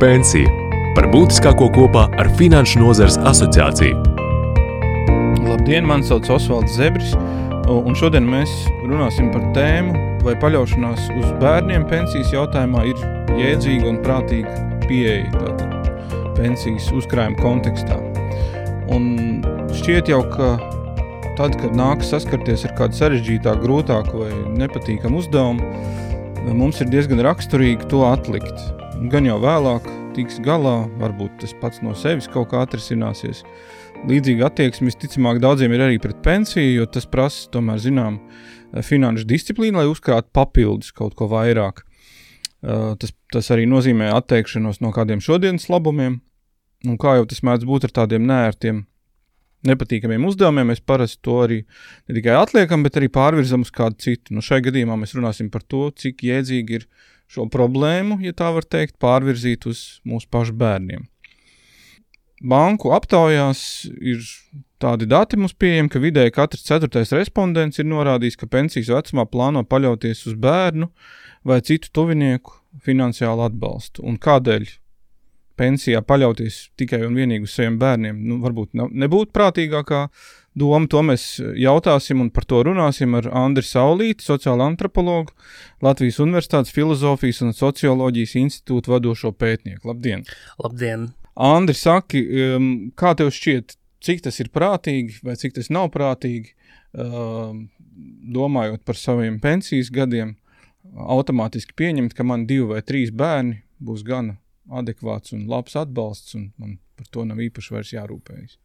pensija 0.00 0.48
par 0.96 1.10
būtiskāko 1.12 1.66
kopā 1.74 2.06
ar 2.20 2.28
Finanšu 2.38 2.80
nozares 2.80 3.18
asociāciju. 3.28 3.98
Labdien, 5.44 5.84
mani 5.84 6.06
sauc 6.08 6.28
Osvalds 6.32 6.78
Zebris, 6.78 7.12
un 7.68 7.96
šodien 7.98 8.24
mēs 8.24 8.50
runāsim 8.86 9.28
par 9.34 9.44
tēmu, 9.56 9.92
vai 10.24 10.34
paļaušanās 10.40 11.10
uz 11.18 11.28
bērniem 11.42 11.84
pensijas 11.90 12.32
jautājumā 12.32 12.86
ir 12.88 13.04
jēdzīga 13.42 13.92
un 13.92 14.00
prātīga 14.06 14.56
pieeja 14.86 15.28
tātad 15.36 15.92
pensijas 16.38 16.88
uzkrājuma 16.96 17.36
kontekstā. 17.42 18.00
Un 18.90 19.44
šķiet 19.76 20.10
jau, 20.14 20.24
ka 20.32 20.54
tad, 21.36 21.60
kad 21.60 21.76
nākas 21.76 22.14
saskarties 22.14 22.64
ar 22.68 22.76
kādu 22.80 22.96
sarežģītāku, 23.02 23.66
grūtāku 23.68 24.24
vai 24.24 24.32
nepatīkamu 24.64 25.20
uzdevumu, 25.20 25.72
mums 26.56 26.80
ir 26.80 26.88
diezgan 26.88 27.20
raksturīgi 27.28 27.92
to 27.92 28.06
atlikt. 28.08 28.79
Gan 29.08 29.24
jau 29.24 29.38
vēlāk 29.40 29.86
tiks 30.12 30.36
galā, 30.44 30.82
varbūt 31.00 31.38
tas 31.40 31.54
pats 31.56 31.80
no 31.80 31.94
sevis 31.96 32.26
kaut 32.28 32.50
kā 32.50 32.60
atrisināsies. 32.66 33.38
Līdzīga 34.04 34.50
attieksme 34.50 34.90
visticamāk 34.90 35.38
daudziem 35.40 35.72
ir 35.72 35.86
arī 35.86 35.96
pret 36.02 36.18
pensiju, 36.20 36.82
jo 36.82 36.84
tas 36.84 37.08
prasa 37.08 37.48
tomēr 37.54 37.80
zinām 37.80 38.18
finanšu 38.84 39.24
disciplīnu, 39.30 39.80
lai 39.80 39.86
uzkrātu 39.88 40.28
papildus 40.36 40.92
kaut 40.92 41.16
ko 41.16 41.30
vairāk. 41.32 41.80
Tas, 42.60 43.14
tas 43.32 43.48
arī 43.54 43.64
nozīmē 43.70 44.10
atteikšanos 44.18 44.82
no 44.84 44.92
kādiem 44.92 45.22
šodienas 45.24 45.70
labumiem, 45.72 46.18
un 46.84 47.00
kā 47.00 47.16
jau 47.16 47.24
tas 47.30 47.40
mēdz 47.46 47.64
būt 47.70 47.88
ar 47.88 47.96
tādiem 48.02 48.28
nērtiem 48.28 48.82
nepatīkamiem 49.64 50.26
uzdevumiem, 50.28 50.74
mēs 50.74 50.84
parasti 50.84 51.22
to 51.24 51.38
arī 51.46 51.62
ne 52.08 52.18
tikai 52.18 52.36
atliekam, 52.36 52.84
bet 52.84 53.00
arī 53.00 53.08
pārvirzam 53.12 53.64
uz 53.64 53.72
kādu 53.72 53.96
citu. 54.00 54.36
Nu, 54.36 54.44
šai 54.44 54.60
gadījumā 54.68 55.00
mēs 55.00 55.16
runāsim 55.16 55.48
par 55.52 55.64
to, 55.64 55.86
cik 55.96 56.20
jēdzīgi 56.28 56.78
ir 56.78 56.86
šo 57.30 57.46
problēmu, 57.50 58.18
ja 58.24 58.34
tā 58.36 58.50
var 58.54 58.66
teikt, 58.66 58.98
pārvirzīt 59.02 59.68
uz 59.70 60.00
mūsu 60.06 60.28
pašu 60.32 60.56
bērniem. 60.58 61.06
Banku 62.40 62.94
aptaujās 62.96 63.62
ir 64.00 64.22
tādi 64.80 65.04
dati 65.08 65.36
mums 65.36 65.52
pieejami, 65.60 65.90
ka 65.92 66.00
vidēji 66.00 66.32
katrs 66.32 66.64
ceturtais 66.64 67.12
respondents 67.12 67.78
ir 67.78 67.88
norādījis, 67.90 68.38
ka 68.40 68.48
pensijas 68.48 68.88
vecumā 68.94 69.26
plāno 69.28 69.62
paļauties 69.68 70.24
uz 70.30 70.38
bērnu 70.40 70.88
vai 71.44 71.60
citu 71.64 71.92
tuvinieku 71.92 72.56
finansiālu 72.86 73.44
atbalstu. 73.44 74.06
Un 74.08 74.16
kādēļ 74.16 74.70
pensijā 75.60 76.00
paļauties 76.00 76.70
tikai 76.80 77.02
un 77.04 77.18
vienīgi 77.20 77.44
uz 77.44 77.54
saviem 77.58 77.76
bērniem, 77.80 78.22
nu, 78.24 78.40
varbūt 78.40 78.72
nebūtu 78.72 79.34
prātīgākā 79.36 80.06
doma. 80.58 80.88
To 80.90 81.02
mēs 81.06 81.24
jautāsim 81.58 82.22
un 82.24 82.30
par 82.34 82.46
to 82.48 82.62
runāsim 82.66 83.16
ar 83.18 83.28
Andriu 83.42 83.66
Saulīti, 83.66 84.26
sociālo 84.26 84.66
antropologu, 84.66 85.34
Latvijas 85.84 86.20
Universitātes 86.22 86.74
filozofijas 86.74 87.42
un 87.46 87.54
socioloģijas 87.56 88.36
institūta 88.40 88.96
vadošo 88.96 89.32
pētnieku. 89.32 89.88
Labdien! 89.90 90.24
Labdien! 90.62 91.10
Andri, 91.40 91.76
saki, 91.78 92.24
kā 92.98 93.14
tev 93.16 93.30
šķiet, 93.32 93.76
cik 94.04 94.24
tas 94.26 94.40
ir 94.42 94.50
prātīgi 94.52 95.20
vai 95.24 95.36
cik 95.40 95.56
tas 95.56 95.70
nav 95.72 95.88
prātīgi, 95.94 96.54
domājot 98.34 98.84
par 98.84 98.98
saviem 98.98 99.38
pensijas 99.40 99.92
gadiem, 99.94 100.34
automātiski 100.90 101.76
pieņemt, 101.76 102.16
ka 102.16 102.26
man 102.26 102.46
divi 102.48 102.66
vai 102.72 102.80
trīs 102.82 103.12
bērni 103.14 103.60
būs 103.80 104.02
gana 104.06 104.38
adekvāts 104.70 105.34
un 105.36 105.46
labs 105.50 105.76
atbalsts, 105.78 106.34
un 106.38 106.50
man 106.58 106.78
par 106.98 107.08
to 107.14 107.24
nav 107.28 107.40
īpaši 107.42 107.74
vairs 107.74 107.92
jārūpējas. 107.94 108.58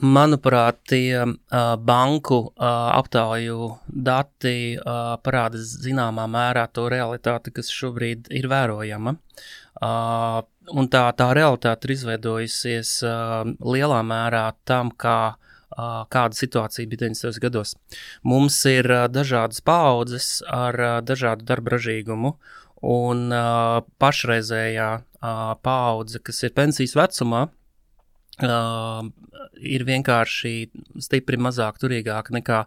Manuprāt, 0.00 0.78
tie 0.88 1.20
uh, 1.20 1.76
banku 1.76 2.38
uh, 2.48 2.64
aptauju 2.96 3.68
dati 3.86 4.72
uh, 4.80 5.18
parāda 5.20 5.60
zināmā 5.60 6.24
mērā 6.32 6.64
to 6.72 6.86
realitāti, 6.88 7.52
kas 7.52 7.68
šobrīd 7.70 8.30
ir 8.32 8.48
vērojama. 8.48 9.12
Uh, 9.82 10.40
un 10.72 10.88
tā, 10.88 11.04
tā 11.18 11.28
realitāte 11.36 11.86
ir 11.86 11.94
izveidojusies 11.98 12.96
uh, 13.04 13.44
lielā 13.60 14.00
mērā 14.02 14.46
tam, 14.64 14.90
kā 14.96 15.36
uh, 15.36 16.02
kāda 16.08 16.40
situācija 16.40 16.88
bija 16.88 17.04
90. 17.04 17.38
gados. 17.44 17.76
Mums 18.24 18.58
ir 18.72 18.88
uh, 18.88 19.06
dažādas 19.12 19.60
paudzes 19.60 20.38
ar 20.48 20.80
uh, 20.80 20.98
dažādu 21.04 21.44
darba 21.44 21.76
ražīgumu, 21.76 22.38
un 22.82 23.26
uh, 23.28 23.84
pašreizējā 24.02 24.92
uh, 24.98 25.50
paudze, 25.62 26.18
kas 26.24 26.42
ir 26.48 26.56
pensijas 26.56 26.96
vecumā, 26.96 27.46
Uh, 27.46 27.61
ir 28.40 29.84
vienkārši 29.84 30.52
stipri 31.04 31.36
mazāk 31.40 31.76
turīgāka 31.82 32.32
nekā 32.32 32.60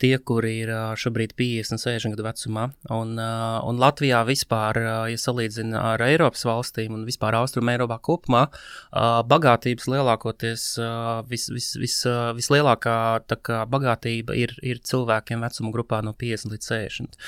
tie, 0.00 0.12
kuri 0.22 0.52
ir 0.62 0.70
uh, 0.70 0.92
šobrīd 0.98 1.34
50, 1.38 1.82
60 1.82 2.14
gadu 2.14 2.26
vecumā. 2.28 2.66
Un, 2.94 3.16
uh, 3.18 3.58
un 3.66 3.80
Latvijā 3.82 4.22
vispār, 4.28 4.78
uh, 4.80 4.92
ja 5.10 5.18
salīdzina 5.20 5.82
ar 5.92 6.04
Eiropas 6.06 6.46
valstīm 6.46 6.94
un 6.96 7.04
vispār 7.08 7.36
Austrum 7.40 7.68
Eiropā 7.72 7.98
kopumā, 8.06 8.46
uh, 8.46 9.20
bagātības 9.26 9.90
lielākoties, 9.90 10.66
uh, 10.80 11.20
vis, 11.30 11.48
vis, 11.52 11.72
vis, 11.80 11.98
uh, 12.08 12.30
vislielākā 12.38 12.98
kā, 13.42 13.64
bagātība 13.70 14.36
ir, 14.38 14.54
ir 14.62 14.82
cilvēkiem 14.86 15.42
vecuma 15.42 15.74
grupā 15.74 16.04
no 16.06 16.14
50 16.14 16.54
līdz 16.54 16.70
60. 16.70 17.18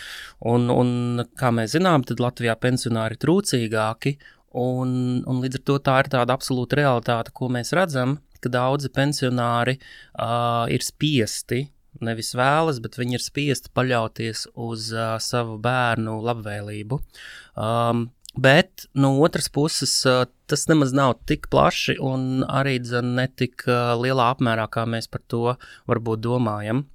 Un, 0.53 0.71
un 0.71 1.27
kā 1.39 1.51
mēs 1.55 1.75
zinām, 1.77 2.07
tad 2.07 2.23
Latvijā 2.23 2.55
pensionāri 2.63 3.19
ir 3.19 3.25
trūcīgāki 3.27 4.17
Un, 4.59 5.23
un 5.29 5.43
līdz 5.43 5.61
ar 5.61 5.65
to 5.69 5.79
tā 5.89 5.99
ir 6.03 6.11
tāda 6.13 6.37
absolūta 6.37 6.79
realitāte, 6.81 7.33
ko 7.33 7.49
mēs 7.53 7.73
redzam, 7.77 8.19
ka 8.43 8.51
daudzi 8.53 8.91
pensionāri 8.93 9.79
uh, 9.79 10.67
ir 10.73 10.85
spiesti, 10.85 11.65
nevis 12.03 12.33
vēlas, 12.37 12.81
bet 12.83 12.99
viņi 13.01 13.19
ir 13.19 13.25
spiesti 13.25 13.73
paļauties 13.77 14.49
uz 14.61 14.91
uh, 14.97 15.15
savu 15.23 15.57
bērnu 15.63 16.19
labvēlību. 16.27 17.01
Um, 17.57 18.11
Bet 18.33 18.87
no 18.97 19.11
otras 19.21 19.51
puses, 19.53 19.91
tas 20.49 20.63
nemaz 20.71 20.95
nav 20.97 21.19
tik 21.29 21.51
plaši 21.53 21.99
un 22.01 22.41
arī 22.49 22.79
ne 23.05 23.27
tik 23.29 23.67
lielā 23.69 24.31
apmērā, 24.33 24.71
kā 24.73 24.87
mēs 24.89 25.05
par 25.13 25.21
to 25.29 25.53
varbūt 25.85 26.23
domājam. 26.25 26.87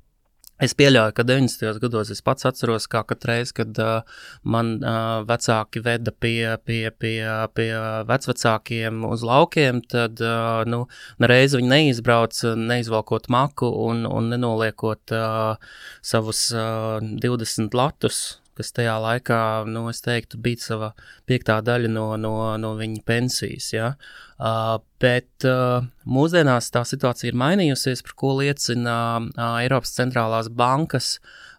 Es 0.58 0.74
pieļauju, 0.74 1.14
ka 1.14 1.22
90. 1.28 1.78
gados 1.84 2.10
es 2.14 2.24
pats 2.26 2.48
atceros, 2.50 2.88
kā 2.90 3.04
katru 3.06 3.30
reizi, 3.30 3.54
kad 3.60 3.78
uh, 3.84 4.16
man 4.42 4.72
uh, 4.80 5.20
vecāki 5.30 5.84
veda 5.86 6.10
pie, 6.10 6.56
pie, 6.66 6.90
pie, 6.98 7.20
pie 7.54 7.68
vecvecākiem 8.10 9.06
uz 9.06 9.26
laukiem, 9.28 9.84
tad 9.86 10.18
uh, 10.26 10.64
nu, 10.66 10.88
reizi 11.22 11.62
viņi 11.62 11.72
neizbrauc, 11.76 12.42
neizvalkot 12.58 13.30
maku 13.30 13.70
un, 13.86 14.02
un 14.10 14.34
nenoliekot 14.34 15.14
uh, 15.14 15.78
savus 16.02 16.48
uh, 16.58 16.98
20 17.06 17.78
latus 17.78 18.26
kas 18.58 18.74
tajā 18.76 18.96
laikā, 19.04 19.40
nu, 19.70 19.86
es 19.92 20.02
teiktu, 20.06 20.40
bija 20.44 20.64
sava 20.64 20.92
piektā 21.30 21.60
daļa 21.66 21.92
no, 21.94 22.08
no, 22.22 22.34
no 22.62 22.74
viņa 22.80 23.04
pensijas. 23.08 23.70
Ja? 23.74 23.94
Uh, 24.38 24.78
bet 25.02 25.46
uh, 25.50 25.86
mūsdienās 26.06 26.70
tā 26.74 26.84
situācija 26.86 27.32
ir 27.32 27.40
mainījusies, 27.40 28.04
par 28.06 28.18
ko 28.22 28.36
liecina 28.42 28.98
uh, 29.22 29.46
Eiropas 29.64 29.96
centrālās 29.98 30.50
bankas 30.54 31.16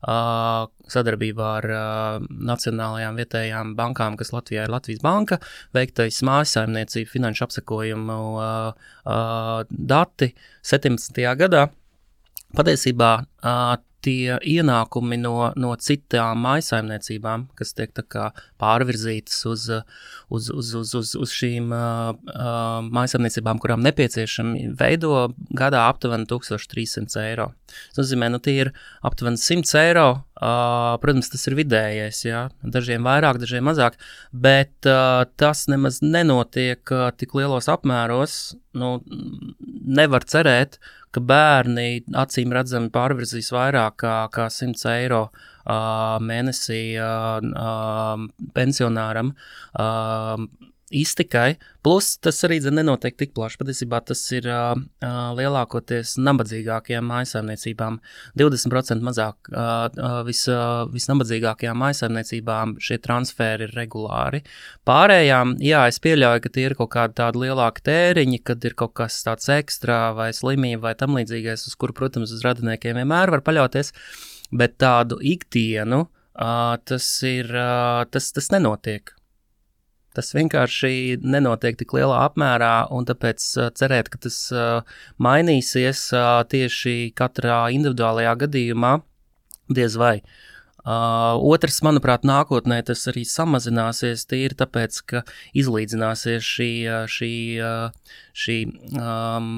uh, 0.07 0.69
sadarbībā 0.93 1.49
ar 1.63 1.69
uh, 1.73 2.29
nacionālajām 2.53 3.19
vietējām 3.19 3.75
bankām, 3.79 4.19
kas 4.21 4.31
Latvijā 4.35 4.67
ir 4.67 4.75
Latvijas 4.75 5.03
banka, 5.03 5.41
veiktais 5.77 6.21
mājasaimniecību 6.27 7.11
finanšu 7.17 7.49
apsekojumu 7.49 8.21
uh, 8.37 8.87
uh, 9.03 9.59
dati 9.69 10.33
17. 10.67 11.23
gadā. 11.43 11.67
Patiesībā 12.57 13.13
uh, 13.21 13.77
tie 14.09 14.39
ienākumi 14.57 15.19
no, 15.21 15.51
no 15.61 15.75
citām 15.83 16.41
maisaimniecībām, 16.47 17.49
kas 17.59 17.75
tiek 17.77 17.93
pārvirzītas 18.61 19.41
uz, 19.51 19.67
uz, 20.33 20.49
uz, 20.55 20.73
uz, 20.81 20.95
uz, 20.99 21.13
uz 21.19 21.35
šīm 21.35 21.73
uh, 21.75 22.13
maisaimniecībām, 22.89 23.61
kurām 23.63 23.85
nepieciešami, 23.85 24.71
veido 24.79 25.29
gadā 25.59 25.85
aptuveni 25.91 26.29
1300 26.31 27.25
eiro. 27.27 27.51
Tas 27.93 28.07
nozīmē, 28.07 28.31
nu, 28.33 28.41
tie 28.43 28.57
ir 28.65 28.73
aptuveni 29.05 29.41
100 29.41 29.83
eiro. 29.83 30.09
Uh, 30.39 30.95
protams, 31.03 31.33
tas 31.33 31.49
ir 31.51 31.57
vidējais, 31.59 32.21
jā. 32.23 32.45
dažiem 32.63 33.03
vairāk, 33.03 33.41
dažiem 33.43 33.65
mazāk, 33.67 33.97
bet 34.31 34.87
uh, 34.87 35.25
tas 35.35 35.65
nemaz 35.67 35.99
nenotiek 36.05 36.95
uh, 36.95 37.09
tik 37.11 37.35
lielos 37.35 37.67
apmēros. 37.73 38.39
Nu, 38.79 39.01
nevar 39.99 40.23
cerēt, 40.31 40.79
uh, 40.79 40.98
ka 41.15 41.23
bērni 41.25 42.05
acīm 42.23 42.53
redzami 42.57 42.93
pārvirzīs 42.95 43.51
vairāk 43.55 43.99
kā, 44.05 44.17
kā 44.35 44.49
100 44.53 44.91
eiro 44.95 45.23
uh, 45.29 46.19
mēnesī 46.25 46.83
uh, 47.01 47.39
uh, 47.41 48.27
pensionāram. 48.57 49.35
Uh, 49.73 50.49
iztikai. 50.95 51.57
Plus 51.85 52.17
tas 52.21 52.39
arī 52.47 52.59
nenotiek 52.65 53.17
tik 53.19 53.33
plaši. 53.37 53.59
Patiesībā 53.61 54.01
tas 54.09 54.21
ir 54.35 54.49
uh, 54.51 54.75
lielākoties 55.39 56.17
nabadzīgākajām 56.21 57.07
mājsaimniecībām. 57.09 57.99
20% 58.41 59.05
mazāk 59.07 59.51
uh, 59.53 60.23
vis, 60.27 60.45
uh, 60.53 60.85
visnabadzīgākajām 60.93 61.79
mājsaimniecībām 61.85 62.77
šie 62.83 63.01
transferi 63.05 63.69
ir 63.69 63.75
regulāri. 63.77 64.43
Pārējām, 64.89 65.57
jā, 65.65 65.85
es 65.91 66.01
pieļauju, 66.05 66.45
ka 66.45 66.53
tie 66.55 66.69
ir 66.69 66.77
kaut 66.79 66.93
kādi 66.97 67.19
tādi 67.21 67.45
lielāki 67.45 67.85
tēriņi, 67.89 68.43
kad 68.51 68.65
ir 68.69 68.77
kaut 68.79 68.97
kas 68.99 69.21
tāds 69.27 69.49
ekstra 69.53 70.09
vai 70.17 70.31
slimība 70.37 70.89
vai 70.89 70.97
tam 70.99 71.17
līdzīgais, 71.19 71.69
uz 71.71 71.79
kuru, 71.79 71.97
protams, 71.97 72.35
uz 72.35 72.45
radiniekiem 72.47 73.01
vienmēr 73.03 73.35
var 73.35 73.45
paļauties. 73.47 73.93
Bet 74.59 74.79
tādu 74.81 75.19
ikdienu 75.21 76.07
uh, 76.07 76.75
tas 76.89 77.07
ir, 77.29 77.53
uh, 77.53 78.05
tas, 78.09 78.33
tas 78.33 78.53
nenotiek. 78.55 79.18
Tas 80.19 80.33
vienkārši 80.35 81.21
nenotiek 81.23 81.77
tik 81.79 81.93
lielā 81.95 82.25
apmērā, 82.27 82.89
un 82.91 83.07
tāpēc 83.07 83.45
uh, 83.55 83.69
cerēt, 83.79 84.09
ka 84.11 84.19
tas 84.27 84.39
uh, 84.51 84.97
mainīsies 85.23 86.09
uh, 86.11 86.41
tieši 86.51 87.13
katrā 87.15 87.69
individuālajā 87.77 88.33
gadījumā, 88.41 88.97
diez 89.79 89.95
vai. 90.01 90.17
Uh, 90.19 90.49
otrs, 91.53 91.79
manuprāt, 91.87 92.25
nākotnē 92.27 92.81
tas 92.89 93.05
arī 93.11 93.23
samazināsies 93.29 94.25
tīri 94.27 94.57
tāpēc, 94.59 94.99
ka 95.07 95.23
izlīdzināsies 95.55 96.43
šī, 96.43 96.71
šī, 97.15 97.33
šī, 98.43 98.57
um, 98.99 99.53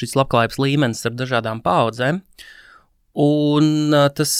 šis 0.00 0.16
labklājības 0.18 0.58
līmenis 0.62 1.04
ar 1.06 1.14
dažādām 1.20 1.60
paudzēm. 1.62 2.22
Un 3.16 3.94
tas 4.16 4.32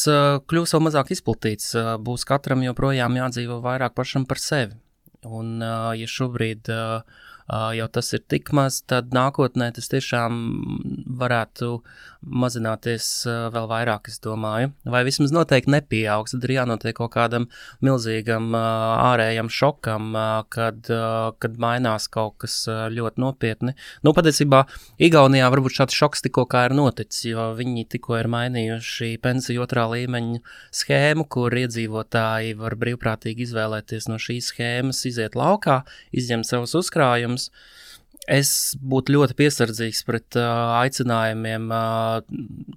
kļūs 0.50 0.74
vēl 0.74 0.82
mazāk 0.84 1.14
izplatīts. 1.14 1.70
Būs 2.04 2.26
katram 2.28 2.64
joprojām 2.66 3.14
jādzīvo 3.22 3.62
vairāk 3.64 3.94
pašam 3.96 4.26
par 4.28 4.42
sevi. 4.42 4.76
Un, 5.24 5.62
ja 5.62 6.08
šobrīd 6.10 6.68
uh, 6.68 7.00
jau 7.46 7.86
tas 7.92 8.12
ir 8.16 8.22
tik 8.26 8.50
maz, 8.56 8.80
tad 8.82 9.14
nākotnē 9.14 9.70
tas 9.76 9.90
tiešām 9.92 10.38
varētu 11.20 11.80
mazināties 12.26 13.08
vēl 13.54 13.68
vairāk, 13.70 14.08
es 14.10 14.18
domāju. 14.22 14.72
Vai 14.90 15.04
vismaz 15.06 15.30
noteikti 15.34 15.70
nepieaugs, 15.70 16.34
tad 16.34 16.46
ir 16.48 16.56
jānotiek 16.56 16.96
kaut 16.98 17.12
kādam 17.14 17.46
milzīgam 17.84 18.50
ārējam 18.56 19.50
šokam, 19.52 20.10
kad, 20.50 20.90
kad 21.38 21.60
mainās 21.62 22.08
kaut 22.10 22.40
kas 22.42 22.56
ļoti 22.66 23.22
nopietni. 23.22 23.76
Nu, 24.02 24.14
patiesībā 24.16 24.64
Igaunijā 25.06 25.46
varbūt 25.52 25.78
šāds 25.78 25.96
šoks 25.96 26.24
tikko 26.26 26.46
kā 26.50 26.64
ir 26.66 26.74
noticis, 26.74 27.28
jo 27.30 27.50
viņi 27.58 27.86
tikko 27.94 28.18
ir 28.18 28.30
mainījuši 28.32 29.12
pensiju 29.22 29.62
otrā 29.62 29.86
līmeņa 29.92 30.42
schēmu, 30.74 31.28
kur 31.30 31.54
iedzīvotāji 31.62 32.56
var 32.58 32.74
brīvprātīgi 32.80 33.46
izvēlēties 33.46 34.10
no 34.10 34.18
šīs 34.22 34.50
schēmas, 34.50 35.04
iziet 35.06 35.38
laukā, 35.38 35.82
izņemt 36.16 36.48
savus 36.48 36.74
uzkrājumus 36.80 37.35
jautājums. 37.36 37.50
Es 38.26 38.74
būtu 38.82 39.12
ļoti 39.14 39.36
piesardzīgs 39.38 40.00
pret 40.02 40.34
uh, 40.34 40.80
aicinājumiem 40.80 41.68
uh, 41.70 42.24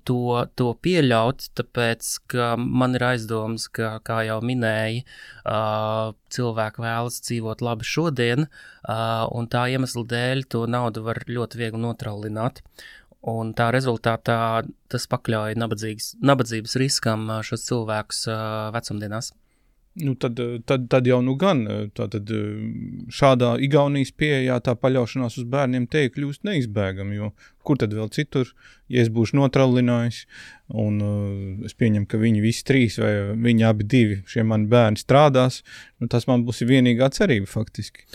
to, 0.06 0.46
to 0.54 0.76
pieļaut, 0.78 1.48
tāpēc, 1.58 2.20
ka 2.30 2.52
man 2.60 2.94
ir 2.94 3.02
aizdoms, 3.08 3.66
ka, 3.74 3.98
kā 4.06 4.20
jau 4.28 4.38
minēji, 4.46 5.08
uh, 5.48 6.14
cilvēki 6.30 6.84
vēlas 6.86 7.18
dzīvot 7.26 7.66
labi 7.66 7.88
šodien, 7.88 8.46
uh, 8.46 9.26
un 9.34 9.50
tā 9.50 9.66
iemesla 9.74 10.06
dēļ 10.06 10.46
to 10.54 10.68
naudu 10.70 11.02
var 11.08 11.24
ļoti 11.26 11.64
viegli 11.64 11.82
notraulināt. 11.82 12.62
Un 13.26 13.56
tā 13.58 13.72
rezultātā 13.74 14.64
tas 14.88 15.10
pakļauj 15.10 15.58
nabadzības 15.58 16.78
riskam 16.78 17.26
šos 17.42 17.66
cilvēkus 17.72 18.28
uh, 18.30 18.70
vecumdienās. 18.76 19.34
Nu, 20.00 20.14
tad, 20.16 20.40
tad, 20.70 20.86
tad 20.88 21.08
jau 21.10 21.18
nu 21.26 21.34
gan 21.40 21.64
tātad, 21.98 22.30
šādā 23.12 23.56
Igaunijas 23.66 24.14
pieejā 24.16 24.60
tā 24.64 24.76
paļaušanās 24.78 25.40
uz 25.42 25.48
bērniem 25.50 25.88
te 25.92 26.06
kļūst 26.14 26.46
neizbēgama. 26.48 27.18
Jo 27.18 27.32
kur 27.70 27.78
tad 27.78 27.94
vēl 27.94 28.10
citur, 28.14 28.50
ja 28.90 29.04
es 29.04 29.12
būšu 29.14 29.38
notralinājis, 29.38 30.24
un 30.80 30.98
uh, 31.02 31.66
es 31.66 31.76
pieņemu, 31.78 32.08
ka 32.10 32.18
viņi 32.22 32.42
visi 32.42 32.66
trīs 32.66 32.98
vai 33.02 33.12
viņi 33.38 33.66
abi 33.70 33.86
divi 33.90 34.18
šie 34.30 34.44
mani 34.46 34.66
bērni 34.70 35.02
strādās, 35.02 35.62
nu, 36.02 36.10
tas 36.10 36.26
man 36.30 36.46
būs 36.48 36.64
vienīgā 36.66 37.12
cerība 37.14 37.50
faktiski. 37.50 38.06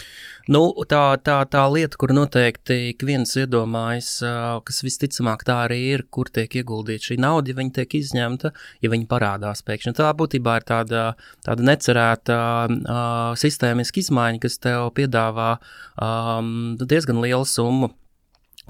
Nu, 0.51 0.67
tā, 0.91 1.03
tā, 1.25 1.39
tā 1.51 1.63
lieta, 1.73 1.99
kur 1.99 2.13
noteikti 2.15 2.91
ik 2.91 3.07
viens 3.07 3.31
iedomājas, 3.39 4.11
uh, 4.27 4.59
kas 4.67 4.83
visticamāk 4.87 5.47
tā 5.47 5.61
arī 5.69 5.81
ir, 5.95 6.07
kur 6.11 6.31
tiek 6.35 6.59
ieguldīta 6.61 7.13
šī 7.13 7.21
nauda, 7.23 7.55
ja 7.55 7.63
viņa 7.63 7.75
tiek 7.79 7.99
izņemta, 8.03 8.53
ja 8.85 8.93
viņa 8.93 9.11
parādās 9.11 9.63
pēkšņi. 9.67 9.97
Tā 10.03 10.11
būtībā 10.19 10.59
ir 10.61 10.69
tāda, 10.69 11.09
tāda 11.47 11.71
necerēta 11.71 12.39
uh, 12.67 13.27
sistēmiska 13.41 14.03
izmaiņa, 14.03 14.43
kas 14.43 14.59
tev 14.67 14.91
piedāvā 14.99 15.53
um, 15.95 16.75
diezgan 16.83 17.23
lielu 17.23 17.47
summu 17.49 17.95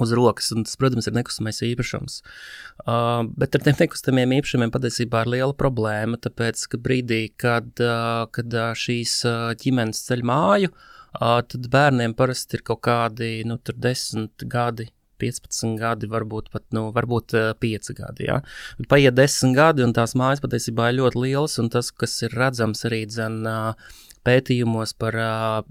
uz 0.00 0.14
rokas, 0.16 0.50
un 0.54 0.64
tas, 0.66 0.76
protams, 0.80 1.08
ir 1.08 1.16
nekustamais 1.16 1.60
īpašums. 1.66 2.18
Uh, 2.84 3.26
bet 3.38 3.54
ar 3.56 3.64
tiem 3.66 3.78
nekustamiem 3.84 4.34
īpašumiem 4.40 4.72
patiesībā 4.74 5.24
ir 5.24 5.32
liela 5.36 5.54
problēma, 5.58 6.18
tāpēc, 6.24 6.66
ka 6.72 6.80
brīdī, 6.82 7.22
kad, 7.40 7.70
uh, 7.82 8.24
kad 8.34 8.58
uh, 8.58 8.72
šīs 8.78 9.20
uh, 9.28 9.52
ģimenes 9.60 10.02
ceļ 10.08 10.26
māju, 10.30 10.72
uh, 10.74 11.38
tad 11.46 11.70
bērniem 11.72 12.16
parasti 12.18 12.58
ir 12.58 12.66
kaut 12.66 12.82
kādi, 12.88 13.36
nu, 13.48 13.58
tur 13.62 13.78
desmit 13.78 14.46
gadi, 14.50 14.90
15 15.22 15.76
gadi, 15.78 16.08
varbūt 16.10 16.50
pat 16.52 16.64
nu, 16.74 16.88
varbūt, 16.94 17.36
uh, 17.38 17.52
5 17.62 17.94
gadi. 18.00 18.26
Ja? 18.28 18.40
Paiet 18.90 19.14
10 19.16 19.54
gadi, 19.56 19.84
un 19.86 19.94
tās 19.96 20.16
mājas 20.18 20.42
patiesībā 20.42 20.90
ir 20.90 20.98
ļoti 21.02 21.22
lielas, 21.22 21.60
tas, 21.72 21.92
kas 21.94 22.18
ir 22.26 22.34
redzams 22.34 22.82
arī 22.88 23.04
dzen, 23.06 23.44
uh, 23.46 24.02
pētījumos 24.24 24.94
par 25.00 25.16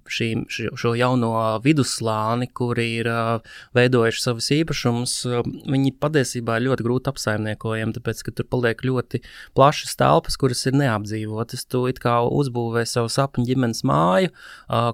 šīm, 0.09 0.45
šo 0.49 0.93
jauno 0.97 1.31
vidusslāni, 1.63 2.49
kuri 2.53 2.87
ir 2.99 3.09
veidojuši 3.77 4.21
savus 4.23 4.49
īpašumus, 4.55 5.15
viņi 5.73 5.93
patiesībā 6.03 6.57
ir 6.59 6.67
ļoti 6.67 6.85
grūti 6.85 7.11
apsaimniekojami, 7.13 7.95
tāpēc, 7.97 8.23
ka 8.27 8.35
tur 8.37 8.47
paliek 8.51 8.83
ļoti 8.85 9.23
plašas 9.57 9.97
telpas, 9.99 10.37
kuras 10.39 10.63
ir 10.69 10.77
neapdzīvotas. 10.79 11.65
Tu 11.71 11.83
it 11.91 12.01
kā 12.03 12.19
uzbūvē 12.27 12.85
savu 12.89 13.11
sapņu 13.13 13.47
ģimenes 13.49 13.83
māju, 13.87 14.33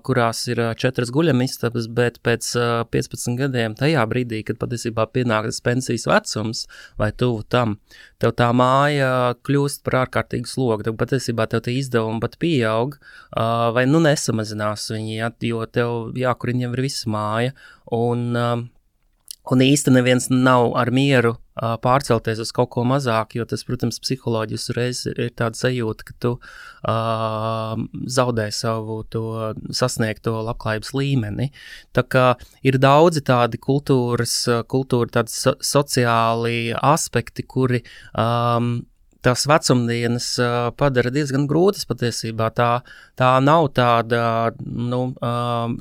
kurās 0.07 0.45
ir 0.51 0.63
četras 0.79 1.11
guļamistabas, 1.15 1.89
bet 1.91 2.21
pēc 2.25 2.51
15 2.93 3.39
gadiem, 3.39 3.75
tajā 3.79 4.05
brīdī, 4.09 4.41
kad 4.47 4.61
patiesībā 4.61 5.09
pienāk 5.13 5.49
tas 5.49 5.61
pensijas 5.65 6.07
vecums 6.09 6.65
vai 6.99 7.11
tuvu 7.11 7.43
tam, 7.51 7.77
tev 8.21 8.35
tā 8.39 8.49
māja 8.55 9.35
kļūst 9.45 9.83
par 9.85 10.03
ārkārtīgu 10.05 10.49
slogu. 10.49 10.85
Tev 10.87 10.97
patiesībā 10.99 11.47
tev 11.51 11.63
tie 11.65 11.77
izdevumi 11.79 12.21
pat 12.23 12.37
pieaug, 12.41 12.97
uh, 12.99 13.48
vai 13.75 13.85
nu 13.89 14.01
nesamazinās 14.03 14.89
viņi, 14.93 15.15
ja, 15.19 15.31
jo 15.45 15.63
tev 15.65 16.17
jākurina 16.17 16.67
jau 16.67 16.73
ir 16.75 16.83
visa 16.87 17.11
māja. 17.11 17.53
Un, 17.95 18.25
uh, 18.37 18.63
un 19.49 19.63
īsti 19.65 19.93
neviens 19.93 20.29
nav 20.29 20.73
ar 20.77 20.91
mieru 20.93 21.33
uh, 21.33 21.75
pārcelties 21.81 22.41
uz 22.43 22.51
kaut 22.55 22.71
ko 22.75 22.83
mazāku, 22.87 23.39
jo 23.39 23.47
tas, 23.49 23.63
protams, 23.67 23.99
psiholoģiski 24.03 24.73
uzreiz 24.73 25.01
ir, 25.09 25.21
ir 25.25 25.33
tāda 25.37 25.57
sajūta, 25.59 26.07
ka 26.09 26.17
tu 26.21 26.33
uh, 26.37 27.85
zaudē 28.19 28.49
savu 28.55 29.01
to 29.09 29.23
sasniegto 29.75 30.35
labklājības 30.49 30.93
līmeni. 30.97 31.49
Tā 31.95 32.05
kā 32.05 32.27
ir 32.65 32.79
daudzi 32.81 33.25
tādi 33.25 33.61
kultūras, 33.61 34.37
kultūra, 34.69 35.11
tādi 35.19 35.33
so, 35.33 35.57
sociāli 35.73 36.69
aspekti, 36.77 37.47
kuri 37.47 37.83
um, 38.13 38.79
tās 39.25 39.45
vecumdienas 39.49 40.27
padara 40.79 41.11
diezgan 41.13 41.47
grūtas 41.49 41.87
patiesībā. 41.89 42.51
Tā, 42.55 42.69
tā 43.19 43.31
nav 43.43 43.71
tāda 43.77 44.51
nu, 44.59 45.01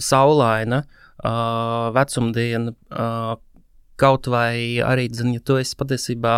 saulaina 0.02 0.83
vecumdiena. 1.95 2.75
Kaut 3.99 4.28
vai 4.30 4.78
arī, 4.78 5.09
zin, 5.11 5.33
ja 5.35 5.42
tu 5.42 5.57
esi 5.59 5.75
patiesībā 5.78 6.35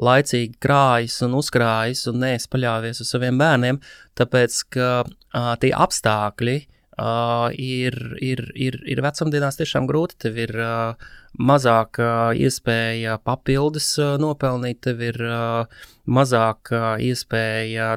laicīgi 0.00 0.56
krājis 0.64 1.18
un 1.26 1.34
uzkrājis 1.36 2.06
un 2.08 2.22
neesi 2.24 2.48
paļāvies 2.48 3.02
uz 3.04 3.10
saviem 3.12 3.36
bērniem, 3.36 3.82
tāpēc 4.16 4.56
ka 4.72 4.86
uh, 5.04 5.50
tie 5.60 5.74
apstākļi 5.76 6.54
uh, 6.62 7.52
ir, 7.52 7.98
ir, 8.16 8.46
ir, 8.56 8.80
ir 8.88 9.04
vecumdienās 9.04 9.60
tiešām 9.60 9.90
grūti. 9.90 10.22
Tev 10.24 10.40
ir 10.40 10.56
uh, 10.56 11.12
mazāk 11.38 12.00
iespēja 12.36 13.16
papildus 13.24 13.94
nopelnīt, 14.20 14.82
tev 14.84 15.00
ir 15.04 15.18
mazāk 16.04 16.72
iespēja 17.00 17.94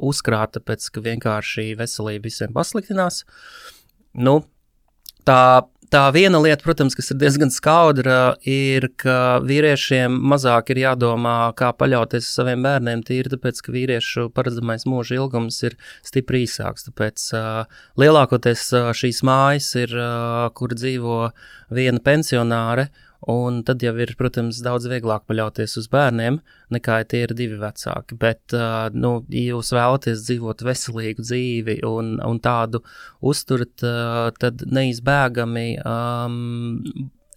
uzkrāt, 0.00 0.54
tāpēc 0.56 0.88
ka 0.94 1.04
vienkārši 1.04 1.72
veselība 1.80 2.30
visiem 2.30 2.54
pasliktinās. 2.56 3.22
Nu, 4.14 4.40
tā 5.28 5.66
Tā 5.92 6.06
viena 6.08 6.38
lieta, 6.40 6.64
protams, 6.64 6.94
kas 6.96 7.12
ir 7.12 7.18
diezgan 7.20 7.50
skaudra, 7.52 8.38
ir, 8.48 8.86
ka 8.96 9.42
vīriešiem 9.44 10.14
mazāk 10.32 10.70
ir 10.72 10.78
jādomā, 10.86 11.34
kā 11.52 11.68
paļauties 11.76 12.24
uz 12.24 12.30
saviem 12.38 12.64
bērniem, 12.64 13.02
tīri 13.04 13.34
tāpēc, 13.34 13.60
ka 13.60 13.74
vīriešu 13.74 14.24
paredzamais 14.32 14.86
mūža 14.88 15.18
ilgums 15.18 15.60
ir 15.68 15.76
stipri 16.00 16.46
īsāks. 16.46 16.86
Tāpēc 16.88 17.26
uh, 17.36 17.82
lielākoties 18.00 18.64
uh, 18.72 18.88
šīs 18.96 19.20
mājas 19.28 19.68
ir, 19.82 19.92
uh, 19.92 20.48
kur 20.56 20.72
dzīvo 20.72 21.18
viena 21.76 22.00
pensionāre, 22.00 22.88
Un 23.30 23.60
tad 23.62 23.82
jau 23.84 23.92
ir, 24.02 24.10
protams, 24.18 24.58
daudz 24.64 24.88
vieglāk 24.90 25.28
paļauties 25.30 25.76
uz 25.78 25.86
bērniem, 25.92 26.40
nekā 26.74 26.98
ja 27.02 27.06
tie 27.06 27.20
ir 27.22 27.34
divi 27.38 27.58
vecāki. 27.60 28.16
Bet, 28.18 28.42
uh, 28.56 28.88
nu, 28.90 29.12
ja 29.30 29.52
jūs 29.52 29.70
vēlaties 29.76 30.24
dzīvot 30.26 30.64
veselīgu 30.66 31.22
dzīvi 31.22 31.76
un, 31.86 32.16
un 32.26 32.40
tādu 32.42 32.82
uzturat, 33.22 33.74
uh, 33.86 34.32
tad 34.42 34.64
neizbēgami 34.66 35.66
um, 35.86 36.82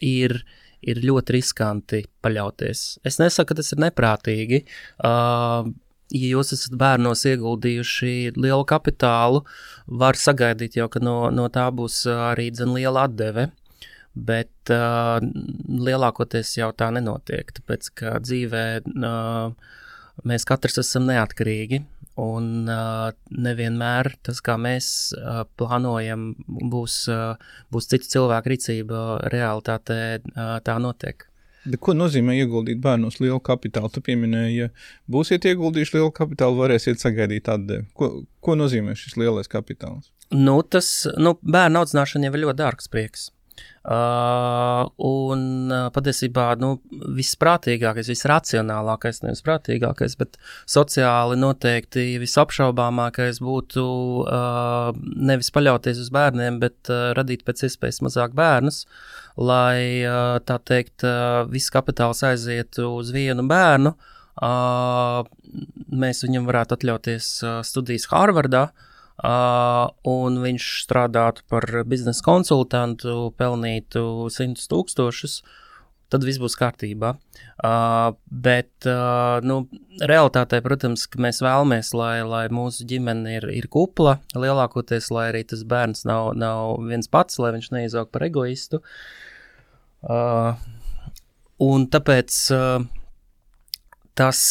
ir, 0.01 0.39
ir 0.81 1.01
ļoti 1.05 1.35
riskanti 1.37 2.01
paļauties. 2.25 2.85
Es 3.05 3.21
nesaku, 3.21 3.51
ka 3.51 3.59
tas 3.61 3.69
ir 3.75 3.83
neprātīgi. 3.85 4.63
Uh, 4.97 5.69
ja 6.15 6.31
jūs 6.31 6.55
esat 6.57 6.73
bērnos 6.81 7.27
ieguldījuši 7.29 8.33
lielu 8.39 8.65
kapitālu, 8.65 9.43
var 9.85 10.17
sagaidīt 10.17 10.79
jau, 10.79 10.89
ka 10.89 11.03
no, 11.03 11.29
no 11.29 11.45
tā 11.53 11.67
būs 11.69 12.07
arī 12.09 12.49
dzen 12.49 12.73
liela 12.73 13.05
atdeve 13.05 13.51
bet 14.15 14.73
uh, 14.73 15.17
lielākoties 15.87 16.55
jau 16.57 16.71
tā 16.77 16.91
nenotiek, 16.95 17.51
tāpēc 17.59 17.91
ka 17.99 18.15
dzīvē 18.23 18.65
uh, 18.85 19.51
mēs 20.23 20.47
katrs 20.47 20.79
esam 20.81 21.09
neatkarīgi, 21.09 21.83
Un 22.15 22.69
uh, 22.71 23.11
nevienmēr 23.27 24.13
tas, 24.23 24.39
kā 24.43 24.55
mēs 24.55 24.87
uh, 25.19 25.41
plānojam, 25.59 26.29
būs, 26.47 27.01
uh, 27.11 27.35
būs 27.75 27.89
citu 27.91 28.07
cilvēku 28.13 28.53
rīcība, 28.53 29.01
realitātē 29.33 29.97
uh, 30.21 30.55
tā 30.63 30.77
notiek. 30.79 31.27
Bet 31.65 31.81
ko 31.83 31.95
nozīmē 31.97 32.37
ieguldīt 32.39 32.79
bērnos 32.79 33.19
lielu 33.19 33.41
kapitālu? 33.43 33.89
Tu 33.91 34.03
pieminēji, 34.05 34.55
ja 34.61 34.69
būsiet 35.11 35.47
ieguldījuši 35.49 35.97
lielu 35.97 36.13
kapitālu, 36.15 36.61
varēsiet 36.61 37.03
sagaidīt 37.03 37.49
atdevi. 37.51 37.89
Ko, 37.99 38.11
ko 38.39 38.55
nozīmē 38.55 38.95
šis 38.95 39.17
lielais 39.19 39.51
kapitāls? 39.51 40.13
Nu, 40.31 40.61
tas, 40.63 40.87
nu, 41.19 41.35
bērnu 41.43 41.81
audzināšana 41.81 42.29
jau 42.29 42.37
ir 42.37 42.45
ļoti 42.45 42.61
dārgs 42.61 42.87
prieks. 42.93 43.27
Uh, 43.85 44.87
un 45.05 45.69
uh, 45.69 45.91
patiesībā 45.93 46.47
nu, 46.57 46.71
visprātīgākais, 47.13 48.07
visracionālākais, 48.09 49.19
nevis 49.21 49.43
prātīgākais, 49.45 50.15
bet 50.17 50.39
sociāli 50.65 51.37
noteikti 51.37 52.07
visapšaubāmākais 52.23 53.37
būtu 53.45 53.83
uh, 54.23 54.89
nevis 55.29 55.51
paļauties 55.53 56.01
uz 56.01 56.09
bērniem, 56.17 56.57
bet 56.63 56.89
uh, 56.89 57.11
radīt 57.17 57.45
pēc 57.45 57.67
iespējas 57.69 58.01
mazāk 58.07 58.33
bērnus, 58.33 58.87
lai 59.37 60.01
uh, 60.01 60.39
tā 60.41 60.57
teikt, 60.65 61.05
uh, 61.05 61.45
viss 61.53 61.69
kapitāls 61.69 62.25
aizietu 62.25 62.89
uz 62.95 63.13
vienu 63.13 63.45
bērnu. 63.45 63.93
Uh, 64.41 65.21
mēs 65.93 66.25
viņam 66.25 66.49
varētu 66.49 66.79
atļauties 66.79 67.31
uh, 67.45 67.61
studijas 67.69 68.09
Harvardā. 68.09 68.65
Uh, 68.71 68.91
un 69.23 70.39
viņš 70.43 70.63
strādātu 70.83 71.45
par 71.49 71.63
biznesa 71.87 72.23
konsultantu, 72.25 73.31
pelnītu 73.39 74.27
simtus 74.33 74.67
tūkstošus, 74.71 75.37
tad 76.11 76.25
viss 76.27 76.39
būs 76.41 76.57
kārtībā. 76.59 77.13
Bet 78.27 78.87
nu, 79.47 79.57
realitātē, 80.03 80.59
protams, 80.65 81.07
mēs 81.17 81.41
vēlamies, 81.45 81.93
lai, 81.95 82.19
lai 82.27 82.43
mūsu 82.53 82.87
ģimene 82.89 83.37
ir, 83.37 83.49
ir 83.55 83.69
kupla, 83.71 84.19
lielākoties, 84.35 85.09
lai 85.15 85.29
arī 85.31 85.45
tas 85.47 85.63
bērns 85.63 86.05
nav, 86.09 86.33
nav 86.35 86.75
viens 86.83 87.07
pats, 87.11 87.39
lai 87.39 87.55
viņš 87.55 87.71
neizaug 87.71 88.11
par 88.11 88.27
egoistu. 88.27 88.83
Un 91.65 91.87
tāpēc 91.87 92.41
tas. 94.15 94.41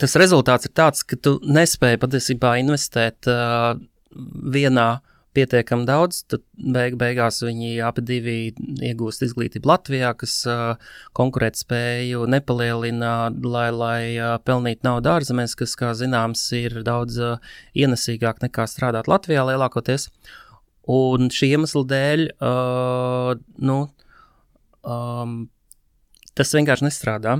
Tas 0.00 0.16
rezultāts 0.18 0.66
ir 0.66 0.74
tāds, 0.74 1.04
ka 1.06 1.16
tu 1.20 1.36
nespēji 1.46 2.00
patiesībā 2.02 2.56
investēt 2.62 3.28
uh, 3.30 3.74
vienā 4.54 4.88
pietiekami 5.34 5.86
daudz, 5.86 6.20
tad 6.30 6.44
beig 6.74 6.94
beigās 6.98 7.40
viņi 7.42 7.80
abi 7.84 8.04
divi 8.06 8.36
iegūst 8.86 9.24
izglītību 9.26 9.70
Latvijā, 9.70 10.12
kas 10.18 10.36
uh, 10.50 10.92
konkurētspēju 11.18 12.26
nepalielina, 12.30 13.14
lai, 13.42 13.66
lai 13.74 13.98
uh, 14.14 14.36
pelnītu 14.46 14.86
naudu 14.86 15.10
ārzemēs, 15.14 15.56
kas, 15.58 15.74
kā 15.78 15.90
zināms, 15.98 16.44
ir 16.58 16.80
daudz 16.86 17.18
uh, 17.22 17.50
ienesīgāk 17.74 18.44
nekā 18.46 18.68
strādāt 18.70 19.10
Latvijā 19.10 19.46
lielākoties. 19.50 20.08
Un 20.90 21.30
šī 21.34 21.54
iemesla 21.56 21.82
dēļ, 21.90 22.24
uh, 22.38 23.34
nu, 23.70 23.80
um, 24.84 25.36
tas 26.38 26.54
vienkārši 26.54 26.90
nestrādā. 26.90 27.38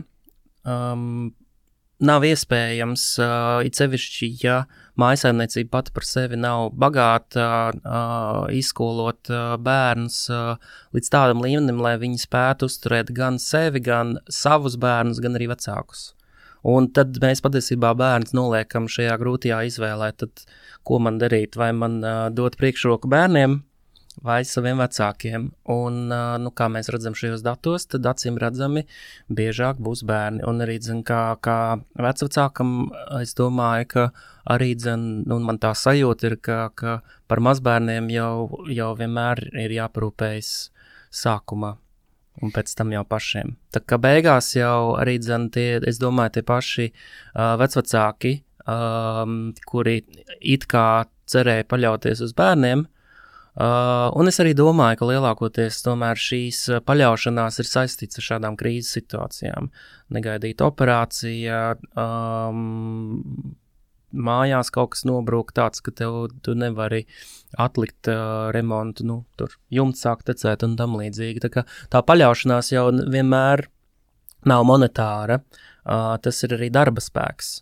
Um, 0.64 1.34
nav 2.06 2.24
iespējams, 2.28 3.04
uh, 3.22 3.60
it 3.66 3.78
sevišķi, 3.78 4.28
ja 4.44 4.62
mājsaimniecība 5.00 5.72
pati 5.72 5.94
par 5.94 6.06
sevi 6.06 6.38
nav 6.40 6.70
bagāta, 6.78 7.46
uh, 7.74 8.44
izskolot 8.54 9.30
uh, 9.32 9.54
bērnus 9.60 10.18
uh, 10.32 10.74
līdz 10.94 11.10
tādam 11.12 11.42
līmenim, 11.44 11.80
lai 11.82 11.96
viņi 12.02 12.22
spētu 12.24 12.70
uzturēt 12.70 13.12
gan 13.16 13.40
sevi, 13.42 13.82
gan 13.84 14.18
savus 14.30 14.78
bērnus, 14.80 15.22
gan 15.24 15.38
arī 15.38 15.50
vecākus. 15.52 16.12
Un 16.64 16.88
tad 16.96 17.18
mēs 17.20 17.42
patiesībā 17.44 17.90
bērnus 17.98 18.32
noliekam 18.36 18.86
šajā 18.88 19.18
grūtajā 19.20 19.64
izvēlē, 19.68 20.14
tad 20.16 20.46
ko 20.86 21.00
man 21.02 21.18
darīt, 21.20 21.58
vai 21.60 21.72
man 21.76 22.00
uh, 22.00 22.26
dot 22.32 22.56
priekšroku 22.60 23.10
bērniem, 23.12 23.60
vai 24.24 24.40
saviem 24.48 24.80
vecākiem. 24.80 25.48
Un, 25.70 25.98
nu, 26.10 26.52
kā 26.56 26.68
mēs 26.72 26.88
redzam 26.92 27.16
šajos 27.18 27.44
datos, 27.44 27.86
tad 27.92 28.06
acīm 28.08 28.38
redzami 28.40 28.86
biežāk 29.28 29.82
būs 29.84 30.04
bērni. 30.08 30.44
Un 30.48 30.64
arī, 30.64 30.78
zin, 30.82 31.02
kā, 31.06 31.36
kā 31.44 31.58
vecākam, 32.00 32.74
es 33.20 33.36
domāju, 33.38 33.90
ka 33.92 34.06
arī, 34.56 34.72
zin, 34.80 35.24
nu, 35.28 35.38
man 35.44 35.60
tā 35.60 35.74
sajūta 35.76 36.30
ir, 36.30 36.38
ka, 36.44 36.58
ka 36.74 36.98
par 37.28 37.44
mazbērniem 37.44 38.08
jau, 38.14 38.64
jau 38.72 38.92
vienmēr 38.98 39.44
ir 39.52 39.76
jāparūpējas 39.78 40.54
sākumā. 41.14 41.76
Un 42.42 42.50
pēc 42.50 42.72
tam 42.74 42.90
jau 42.90 43.04
pašiem. 43.06 43.52
Tā 43.70 43.78
kā 43.86 43.94
beigās 44.02 44.48
jau 44.56 44.96
arī, 44.98 45.20
zin, 45.22 45.52
tie, 45.54 45.78
es 45.86 46.00
domāju, 46.02 46.32
tie 46.34 46.42
paši 46.48 46.88
uh, 46.90 47.54
vecvecāki, 47.60 48.40
um, 48.66 49.52
kuri 49.68 50.00
it 50.40 50.66
kā 50.70 51.04
cerēja 51.30 51.68
paļauties 51.70 52.24
uz 52.26 52.34
bērniem, 52.36 52.88
Uh, 53.54 54.08
un 54.18 54.26
es 54.26 54.40
arī 54.42 54.50
domāju, 54.58 54.98
ka 54.98 55.06
lielākoties 55.12 55.76
šīs 56.18 56.62
uh, 56.72 56.80
paļaušanās 56.82 57.60
ir 57.62 57.68
saistīts 57.70 58.18
ar 58.18 58.26
šādām 58.26 58.56
krīzes 58.58 58.96
situācijām. 58.96 59.68
Negaidīta 60.10 60.66
operācija, 60.66 61.60
um, 61.94 63.54
mājās 64.10 64.72
kaut 64.74 64.94
kas 64.94 65.04
nobrūk 65.06 65.52
tāds, 65.54 65.78
ka 65.78 65.94
tev 65.94 66.34
tu 66.42 66.56
nevari 66.58 67.04
atlikt 67.54 68.10
uh, 68.10 68.50
remontu, 68.50 69.06
nu, 69.06 69.20
tur 69.38 69.54
jumts 69.70 70.02
sāk 70.02 70.26
tecēt 70.26 70.66
un 70.66 70.74
tam 70.74 70.98
līdzīgi. 70.98 71.46
Tā, 71.46 71.62
tā 71.94 72.02
paļaušanās 72.02 72.72
jau 72.74 72.88
vienmēr 72.90 73.68
nav 74.50 74.66
monetāra, 74.66 75.38
uh, 75.38 76.16
tas 76.18 76.42
ir 76.42 76.58
arī 76.58 76.72
darba 76.74 77.06
spēks, 77.06 77.54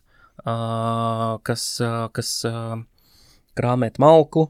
uh, 0.47 1.37
kas, 1.45 1.69
uh, 1.85 2.09
kas 2.17 2.33
uh, 2.49 2.81
krāmēt 3.61 4.01
malku, 4.01 4.49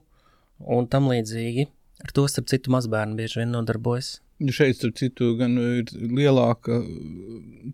un 0.66 0.90
tam 0.90 1.10
līdzīgi. 1.12 1.68
Ar 2.02 2.10
to, 2.16 2.26
starp 2.30 2.50
citu, 2.50 2.72
mazbērni 2.74 3.18
bieži 3.18 3.42
vien 3.42 3.52
nodarbojas. 3.54 4.16
Šeit, 4.50 4.74
starp 4.80 4.96
citu, 4.98 5.36
gan 5.38 5.54
ir 5.60 5.90
lielāka, 5.94 6.80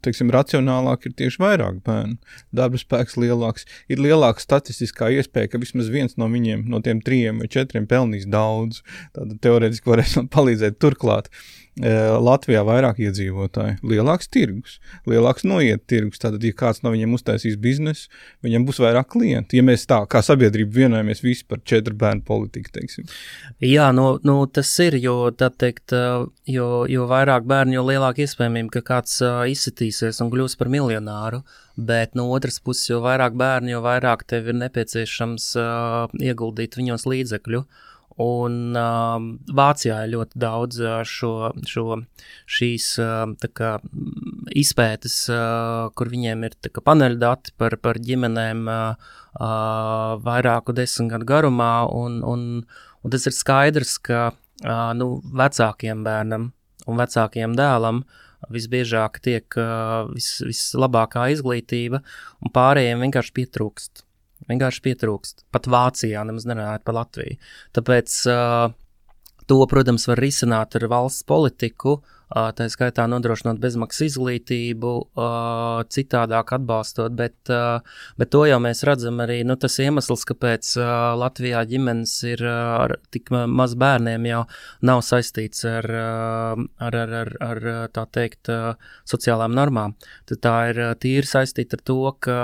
teiksim, 0.05 0.29
racionālāk 0.35 1.07
ir 1.09 1.15
tieši 1.17 1.41
vairāk 1.41 1.79
bērnu. 1.87 2.19
Darba 2.53 2.81
spēks 2.81 3.17
lielāks. 3.17 3.65
Ir 3.89 4.03
lielāka 4.05 4.45
statistiskā 4.45 5.09
iespēja, 5.17 5.55
ka 5.55 5.63
vismaz 5.63 5.89
viens 5.93 6.19
no 6.21 6.29
viņiem, 6.29 6.67
no 6.69 6.83
tiem 6.85 7.01
trijiem 7.05 7.41
vai 7.41 7.49
četriem, 7.55 7.89
pelnīs 7.89 8.29
daudz. 8.29 8.83
Tad 9.17 9.39
teorētiski 9.45 9.95
varēs 9.95 10.19
palīdzēt 10.35 10.77
turklāt. 10.83 11.33
Latvijā 11.79 12.65
vairāk 12.67 12.99
iedzīvotāji, 13.05 13.77
lielāks 13.87 14.31
tirgus, 14.33 14.79
lielāks 15.07 15.45
noiet 15.47 15.85
tirgus. 15.91 16.19
Tātad, 16.23 16.43
ja 16.43 16.57
kāds 16.57 16.83
no 16.83 16.91
viņiem 16.95 17.15
uztaisīs 17.15 17.59
biznesu, 17.61 18.09
viņam 18.47 18.67
būs 18.67 18.81
vairāk 18.83 19.11
klientu. 19.15 19.59
Ja 19.59 19.65
mēs 19.67 19.87
tā 19.91 20.01
kā 20.11 20.23
sabiedrība 20.25 20.81
vienojamies 20.83 21.23
visi 21.23 21.47
par 21.49 21.63
četru 21.69 21.95
bērnu 21.99 22.25
politiku, 22.27 22.73
teiksim. 22.75 23.07
Jā, 23.63 23.91
nu, 23.95 24.09
nu 24.27 24.41
tas 24.51 24.73
ir, 24.83 24.99
jo, 25.03 25.31
teikt, 25.39 25.95
jo, 26.51 26.69
jo 26.91 27.09
vairāk 27.11 27.47
bērnu, 27.49 27.79
jo 27.79 27.87
lielāka 27.87 28.25
iespējamība, 28.27 28.79
ka 28.79 28.87
kāds 28.93 29.21
uh, 29.23 29.45
izsitīsies 29.51 30.23
un 30.25 30.33
kļūs 30.35 30.59
par 30.59 30.73
miljonāru. 30.73 31.45
Bet 31.79 32.17
no 32.19 32.27
otras 32.35 32.59
puses, 32.59 32.89
jo 32.91 32.99
vairāk 33.05 33.37
bērnu, 33.39 33.77
jo 33.77 33.85
vairāk 33.85 34.25
tev 34.27 34.51
ir 34.51 34.59
nepieciešams 34.65 35.53
uh, 35.61 36.17
ieguldīt 36.19 36.75
viņos 36.75 37.07
līdzekļu. 37.07 37.63
Un 38.19 38.75
uh, 38.75 39.17
Vācijā 39.55 40.01
ir 40.03 40.13
ļoti 40.17 40.41
daudz 40.43 40.81
uh, 40.83 40.97
šo, 41.07 41.53
šo, 41.71 42.01
šīs 42.51 42.89
uh, 42.99 43.31
kā, 43.55 43.77
izpētes, 44.59 45.21
uh, 45.31 45.87
kur 45.95 46.11
viņiem 46.11 46.43
ir 46.49 46.57
paneļa 46.83 47.21
dati 47.23 47.55
par, 47.61 47.77
par 47.79 48.01
ģimenēm 48.03 48.65
uh, 48.73 49.13
vairāku 50.25 50.75
desmit 50.75 51.13
gadu 51.15 51.29
garumā. 51.31 51.73
Un, 51.95 52.19
un, 52.27 52.49
un 53.03 53.15
tas 53.15 53.29
ir 53.31 53.37
skaidrs, 53.37 53.95
ka 54.03 54.33
nu, 54.99 55.13
vecākiem 55.39 56.03
bērnam 56.03 56.51
un 56.91 56.99
vecākiem 56.99 57.55
dēlam 57.55 58.03
visbiežāk 58.51 59.21
tiek 59.23 59.59
vis, 60.11 60.33
vislabākā 60.43 61.29
izglītība, 61.37 62.03
un 62.43 62.55
pārējiem 62.55 63.07
vienkārši 63.07 63.35
pietrūkst. 63.39 64.08
Vienkārši 64.49 64.85
pietrūkst. 64.85 65.43
Pat 65.53 65.67
Vācijā 65.71 66.23
nemaz 66.29 66.47
nerunājot 66.49 66.85
par 66.87 66.97
Latviju. 67.01 67.39
Tāpēc 67.77 68.15
uh, 68.31 68.71
to, 69.51 69.59
protams, 69.71 70.07
var 70.11 70.23
risināt 70.23 70.77
ar 70.79 70.87
valsts 70.93 71.27
politiku, 71.29 71.99
tā 72.29 72.67
skaitā 72.69 73.07
nodrošinot 73.09 73.61
bezmaksas 73.63 74.13
izglītību, 74.13 74.93
citādāk 75.95 76.53
atbalstot, 76.59 77.15
bet, 77.17 77.53
bet 78.21 78.33
to 78.35 78.45
jau 78.49 78.59
mēs 78.63 78.85
redzam 78.89 79.23
arī, 79.25 79.41
nu, 79.49 79.57
tas 79.61 79.79
iemesls, 79.81 80.27
kāpēc 80.29 80.75
Latvijā 81.23 81.65
ģimenes 81.71 82.15
ir 82.29 82.45
ar 82.49 82.99
tik 83.15 83.33
maz 83.33 83.75
bērniem 83.81 84.29
jau 84.29 84.43
nav 84.85 85.03
saistīts 85.07 85.65
ar, 85.69 85.89
ar, 85.89 86.99
ar, 87.01 87.15
ar, 87.17 87.33
ar 87.49 87.63
tā 87.95 88.07
teikt, 88.19 88.53
sociālām 89.09 89.57
normām. 89.57 89.97
Tad 90.29 90.45
tā 90.45 90.57
ir 90.73 90.83
tīri 91.01 91.29
saistīta 91.29 91.79
ar 91.79 91.85
to, 91.89 92.01
ka 92.25 92.39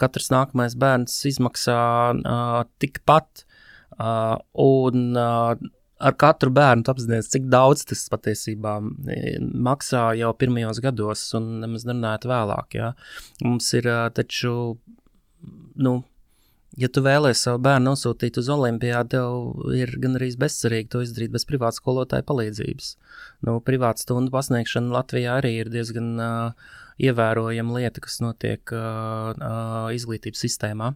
katrs 0.00 0.30
nākamais 0.34 0.76
bērns 0.80 1.16
izmaksā 1.32 1.80
tikpat, 2.82 3.46
un 4.00 5.14
ar 6.00 6.16
katru 6.20 6.52
bērnu 6.56 6.86
apzināties, 6.90 7.30
cik 7.32 7.48
daudz 7.52 7.84
tas 7.90 8.06
patiesībā 8.12 8.78
e, 9.12 9.36
maksā 9.40 10.10
jau 10.18 10.30
pirmajos 10.40 10.80
gados, 10.84 11.26
un 11.38 11.50
nemaz 11.64 11.84
nerunājot 11.88 12.28
vēlāk. 12.30 12.78
Ja? 12.78 12.94
Mums 13.44 13.68
ir 13.76 13.88
taču 14.16 14.54
nu, 15.80 15.94
ja 16.80 16.90
tu 16.92 17.02
vēlēsies 17.04 17.46
savu 17.48 17.62
bērnu 17.64 17.92
nosūtīt 17.92 18.38
uz 18.40 18.50
olimpiādu, 18.52 19.10
tev 19.14 19.74
ir 19.76 19.94
gan 20.02 20.18
arī 20.18 20.30
bezcerīgi 20.40 20.92
to 20.92 21.02
izdarīt 21.04 21.34
bez 21.34 21.46
privāta 21.48 21.80
skolotāja 21.80 22.26
palīdzības. 22.28 22.92
Nu, 23.48 23.58
privāta 23.64 24.04
stundu 24.04 24.32
pasniegšana 24.34 24.94
Latvijā 25.00 25.38
arī 25.40 25.56
ir 25.62 25.72
diezgan 25.72 26.12
uh, 26.20 26.72
ievērojama 27.00 27.78
lieta, 27.80 28.02
kas 28.04 28.20
notiek 28.24 28.74
uh, 28.76 29.32
uh, 29.36 29.86
izglītības 29.96 30.46
sistēmā. 30.46 30.94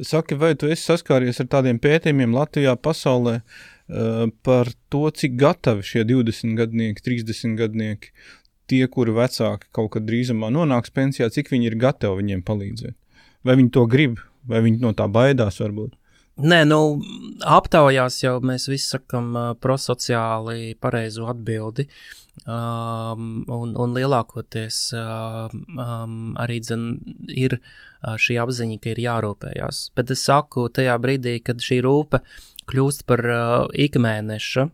Saki, 0.00 0.36
vai 0.40 0.54
tu 0.58 0.70
esi 0.70 0.86
saskāries 0.86 1.40
ar 1.42 1.48
tādiem 1.52 1.78
pētījumiem 1.82 2.34
Latvijā, 2.36 2.74
pasaulē 2.76 3.40
uh, 3.40 4.26
par 4.46 4.72
to, 4.92 5.06
cik 5.14 5.36
gatavi 5.40 5.86
šie 5.86 6.04
20 6.08 6.56
gadnieki, 6.58 7.04
30 7.06 7.56
gadnieki, 7.60 8.12
tie, 8.70 8.82
kuri 8.90 9.14
vecāki 9.16 9.70
kaut 9.74 9.92
kad 9.96 10.06
drīzumā 10.06 10.50
nonāks 10.54 10.92
pensijā, 10.94 11.30
cik 11.32 11.52
viņi 11.52 11.72
ir 11.72 11.78
gatavi 11.80 12.22
viņiem 12.22 12.44
palīdzēt? 12.46 12.96
Vai 13.46 13.56
viņi 13.56 13.72
to 13.74 13.86
grib, 13.90 14.20
vai 14.48 14.60
viņi 14.64 14.82
no 14.82 14.92
tā 14.96 15.08
baidās 15.10 15.60
varbūt? 15.62 15.96
Nē, 16.40 16.62
nu, 16.64 16.78
aptaujās 17.44 18.22
jau 18.22 18.38
mēs 18.44 18.68
visi 18.70 18.94
sakām 18.94 19.32
uh, 19.36 19.48
prosociāli 19.60 20.76
pareizo 20.80 21.26
atbildi. 21.28 21.84
Um, 22.48 23.42
un, 23.52 23.74
un 23.76 23.94
lielākoties 23.94 24.76
uh, 24.96 25.50
um, 25.52 26.14
arī 26.40 26.60
dzen, 26.64 26.84
ir 27.28 27.58
uh, 27.58 28.14
šī 28.16 28.38
apziņa, 28.40 28.78
ka 28.80 28.94
ir 28.94 29.02
jārūpējas. 29.04 29.82
Bet 29.98 30.12
es 30.14 30.22
saku, 30.24 30.68
tajā 30.72 30.94
brīdī, 31.02 31.36
kad 31.44 31.60
šī 31.60 31.82
rūpe 31.84 32.22
kļūst 32.70 33.04
par 33.10 33.24
uh, 33.26 33.66
ikmēneša 33.74 34.64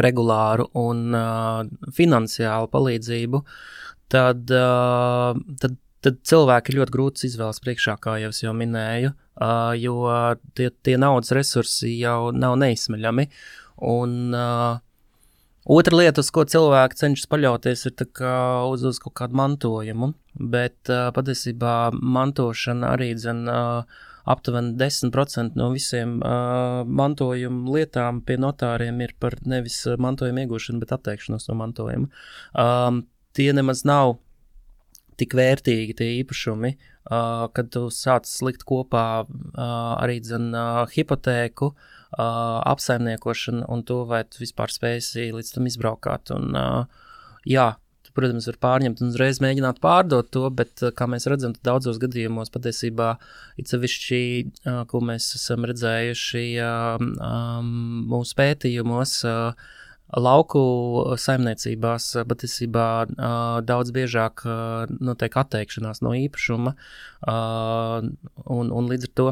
regulāru 0.00 0.70
un 0.78 1.04
uh, 1.18 1.68
finansiālu 1.92 2.70
palīdzību, 2.72 3.42
tad, 4.14 4.48
uh, 4.54 5.36
tad 5.60 5.76
tad 6.04 6.20
cilvēki 6.30 6.72
ir 6.72 6.80
ļoti 6.80 6.94
grūts 6.94 7.26
izvēles 7.26 7.62
priekšā, 7.62 7.96
kā 8.02 8.18
jau 8.22 8.30
es 8.32 8.42
jau 8.44 8.54
minēju, 8.56 9.12
uh, 9.42 9.72
jo 9.78 9.96
tie, 10.58 10.70
tie 10.86 10.94
naudas 11.00 11.34
resursi 11.36 11.96
jau 11.98 12.30
nav 12.34 12.58
neizsmeļami. 12.62 13.26
Un, 13.88 14.14
uh, 14.34 14.78
Otra 15.68 15.98
lieta, 15.98 16.22
uz 16.24 16.30
ko 16.32 16.46
cilvēki 16.48 16.96
cenšas 16.96 17.28
paļauties, 17.28 17.82
ir 17.90 18.04
uz, 18.72 18.84
uz 18.88 18.98
kaut 19.04 19.12
kādu 19.20 19.36
mantojumu, 19.36 20.14
bet 20.40 20.88
uh, 20.88 21.10
patiesībā 21.12 21.90
mantošana 21.92 22.94
arī 22.94 23.10
dzen, 23.18 23.42
uh, 23.52 23.98
aptuveni 24.32 24.72
10% 24.80 25.58
no 25.60 25.66
visiem 25.74 26.14
uh, 26.22 26.88
mantojuma 26.88 27.74
lietām 27.74 28.22
pie 28.24 28.38
notāriem 28.40 29.02
ir 29.04 29.12
par 29.20 29.36
nevis 29.44 29.76
mantojuma 30.00 30.46
iegūšanu, 30.46 30.80
bet 30.80 30.94
atteikšanos 30.96 31.50
no 31.50 31.58
mantojuma. 31.60 32.08
Um, 32.56 33.02
tie 33.36 33.50
nemaz 33.52 33.84
nav 33.84 34.16
tik 35.20 35.36
vērtīgi 35.36 35.98
tie 36.00 36.10
īpašumi, 36.22 36.72
uh, 36.78 37.44
kad 37.52 37.68
tu 37.76 37.90
sāc 37.92 38.32
likt 38.48 38.64
kopā 38.64 39.06
uh, 39.20 39.60
arī 40.00 40.16
dzen, 40.24 40.48
uh, 40.56 40.86
hipotēku, 40.96 41.74
uh, 41.74 41.94
apsaimniekošanu 42.16 43.66
un 43.68 43.84
to, 43.84 44.02
vai 44.08 44.22
tu 44.24 44.40
vispār 44.42 44.72
spēsi 44.72 45.28
līdz 45.34 45.52
tam 45.56 45.68
izbraukāt. 45.68 46.32
Un, 46.34 46.56
jā, 47.48 47.66
tu, 48.06 48.12
protams, 48.16 48.48
var 48.48 48.58
pārņemt 48.64 49.02
un 49.02 49.12
uzreiz 49.12 49.42
mēģināt 49.44 49.80
pārdot 49.84 50.30
to, 50.32 50.46
bet, 50.50 50.80
kā 50.96 51.08
mēs 51.10 51.28
redzam, 51.30 51.56
daudzos 51.64 52.00
gadījumos 52.02 52.52
patiesībā 52.54 53.14
ir 53.60 53.68
sevišķi, 53.68 54.22
ko 54.88 55.02
mēs 55.04 55.34
esam 55.38 55.68
redzējuši 55.68 56.46
mūsu 58.14 58.38
pētījumos, 58.40 59.18
Lauku 60.16 60.60
saimniecībās 61.20 62.04
patiesībā 62.30 62.84
daudz 63.68 63.90
biežāk 63.92 64.40
notiek 65.04 65.36
atteikšanās 65.36 66.00
no 66.00 66.14
īpašuma, 66.16 66.72
un, 67.28 68.72
un 68.72 68.88
līdz 68.88 69.10
ar 69.10 69.12
to 69.20 69.28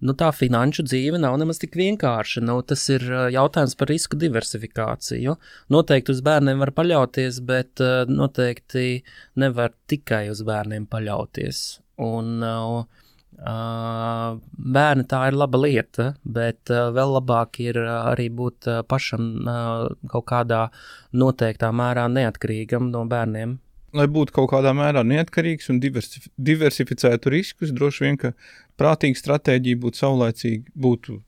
nu, 0.00 0.14
tā 0.16 0.30
finanšu 0.34 0.84
dzīve 0.88 1.20
nav 1.20 1.36
nemaz 1.40 1.60
tik 1.62 1.76
vienkārša. 1.78 2.42
Nu, 2.46 2.60
tas 2.66 2.86
ir 2.92 3.04
jautājums 3.34 3.76
par 3.78 3.92
risku 3.92 4.18
diversifikāciju. 4.20 5.36
Noteikti 5.72 6.14
uz 6.14 6.22
bērniem 6.26 6.62
var 6.64 6.72
paļauties, 6.76 7.42
bet 7.46 7.82
noteikti 8.08 9.02
nevar 9.40 9.76
tikai 9.90 10.26
uz 10.32 10.42
bērniem 10.46 10.88
paļauties. 10.90 11.62
Un, 12.00 12.42
bērni 14.76 15.04
tā 15.08 15.20
ir 15.30 15.36
laba 15.40 15.58
lieta, 15.60 16.10
bet 16.24 16.68
vēl 16.68 17.16
labāk 17.16 17.60
ir 17.64 17.78
arī 17.84 18.28
būt 18.36 18.68
pašam 18.88 19.30
kaut 20.12 20.26
kādā 20.28 20.66
noteiktā 21.12 21.72
mērā 21.72 22.08
neatkarīgam 22.12 22.90
no 22.92 23.06
bērniem. 23.08 23.58
Lai 23.96 24.06
būtu 24.06 24.30
kaut 24.36 24.52
kādā 24.52 24.70
mērā 24.76 25.02
neatkarīgs 25.02 25.66
un 25.72 25.80
diversif 25.82 26.28
diversificētu 26.38 27.32
riskus, 27.34 27.72
droši 27.74 28.04
vien, 28.04 28.18
prātīga 28.80 29.20
stratēģija 29.20 29.82
būtu 29.84 30.02
saulēcīgi, 30.02 30.74
būtu 30.74 31.20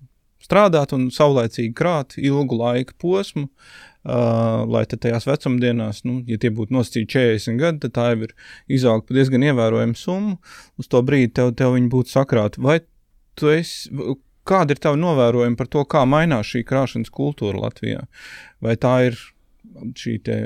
strādāt 0.43 0.97
un 0.97 1.09
saulēcīgi 1.15 1.75
krāt 1.79 2.19
ilgu 2.19 2.59
laika 2.59 2.97
posmu, 2.99 3.49
Uh, 4.03 4.65
lai 4.67 4.81
tajās 4.91 5.29
vecumdienās, 5.29 6.01
nu, 6.03 6.17
ja 6.27 6.35
tie 6.43 6.49
būtu 6.51 6.75
nosacīti 6.75 7.07
40 7.15 7.61
gadi, 7.61 7.79
tad 7.85 7.93
tā 7.95 8.07
jau 8.11 8.25
ir 8.27 8.33
izaugta 8.75 9.15
diezgan 9.15 9.45
ievērojamu 9.47 9.95
summu. 9.95 10.33
Uz 10.83 10.91
to 10.91 10.99
brīdi 11.07 11.31
tev, 11.39 11.53
tev 11.55 11.77
viņi 11.77 11.87
būtu 11.93 12.11
sakrāti. 12.11 12.59
Vai 12.67 12.81
tu 13.39 13.53
esi, 13.55 13.93
kāda 14.43 14.75
ir 14.75 14.83
tava 14.83 14.99
novērojuma 14.99 15.55
par 15.61 15.71
to, 15.71 15.85
kā 15.87 16.03
mainās 16.03 16.51
šī 16.51 16.65
krāšanas 16.67 17.15
kultūra 17.15 17.63
Latvijā? 17.69 18.03
Vai 18.59 18.75
tā 18.75 18.97
ir 19.13 19.23
šī 20.03 20.17
te 20.27 20.41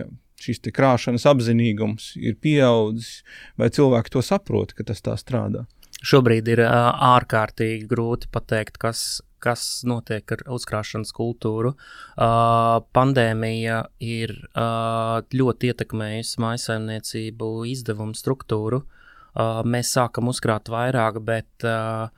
šis 0.44 0.60
krāšanas 0.76 1.24
apzinīgums 1.32 2.12
ir 2.20 2.36
pieaudzis, 2.44 3.22
vai 3.56 3.70
cilvēki 3.72 4.12
to 4.12 4.20
saprot, 4.20 4.76
ka 4.76 4.84
tas 4.84 5.00
tā 5.00 5.16
strādā? 5.16 5.64
Šobrīd 6.04 6.48
ir 6.52 6.60
ārkārtīgi 6.66 7.86
grūti 7.88 8.28
pateikt, 8.32 8.76
kas 8.82 9.22
kas 9.46 9.84
notiek 9.86 10.32
ar 10.34 10.44
uzkrāšanas 10.56 11.12
kultūru. 11.16 11.74
Uh, 12.16 12.80
pandēmija 12.96 13.82
ir 14.02 14.34
uh, 14.48 15.22
ļoti 15.36 15.72
ietekmējusi 15.72 16.42
maisaimniecību 16.42 17.50
izdevumu 17.72 18.16
struktūru. 18.18 18.82
Uh, 19.36 19.60
mēs 19.68 19.92
sākam 19.96 20.32
uzkrāt 20.32 20.70
vairāk, 20.72 21.20
bet 21.26 21.66
uh, 21.68 22.08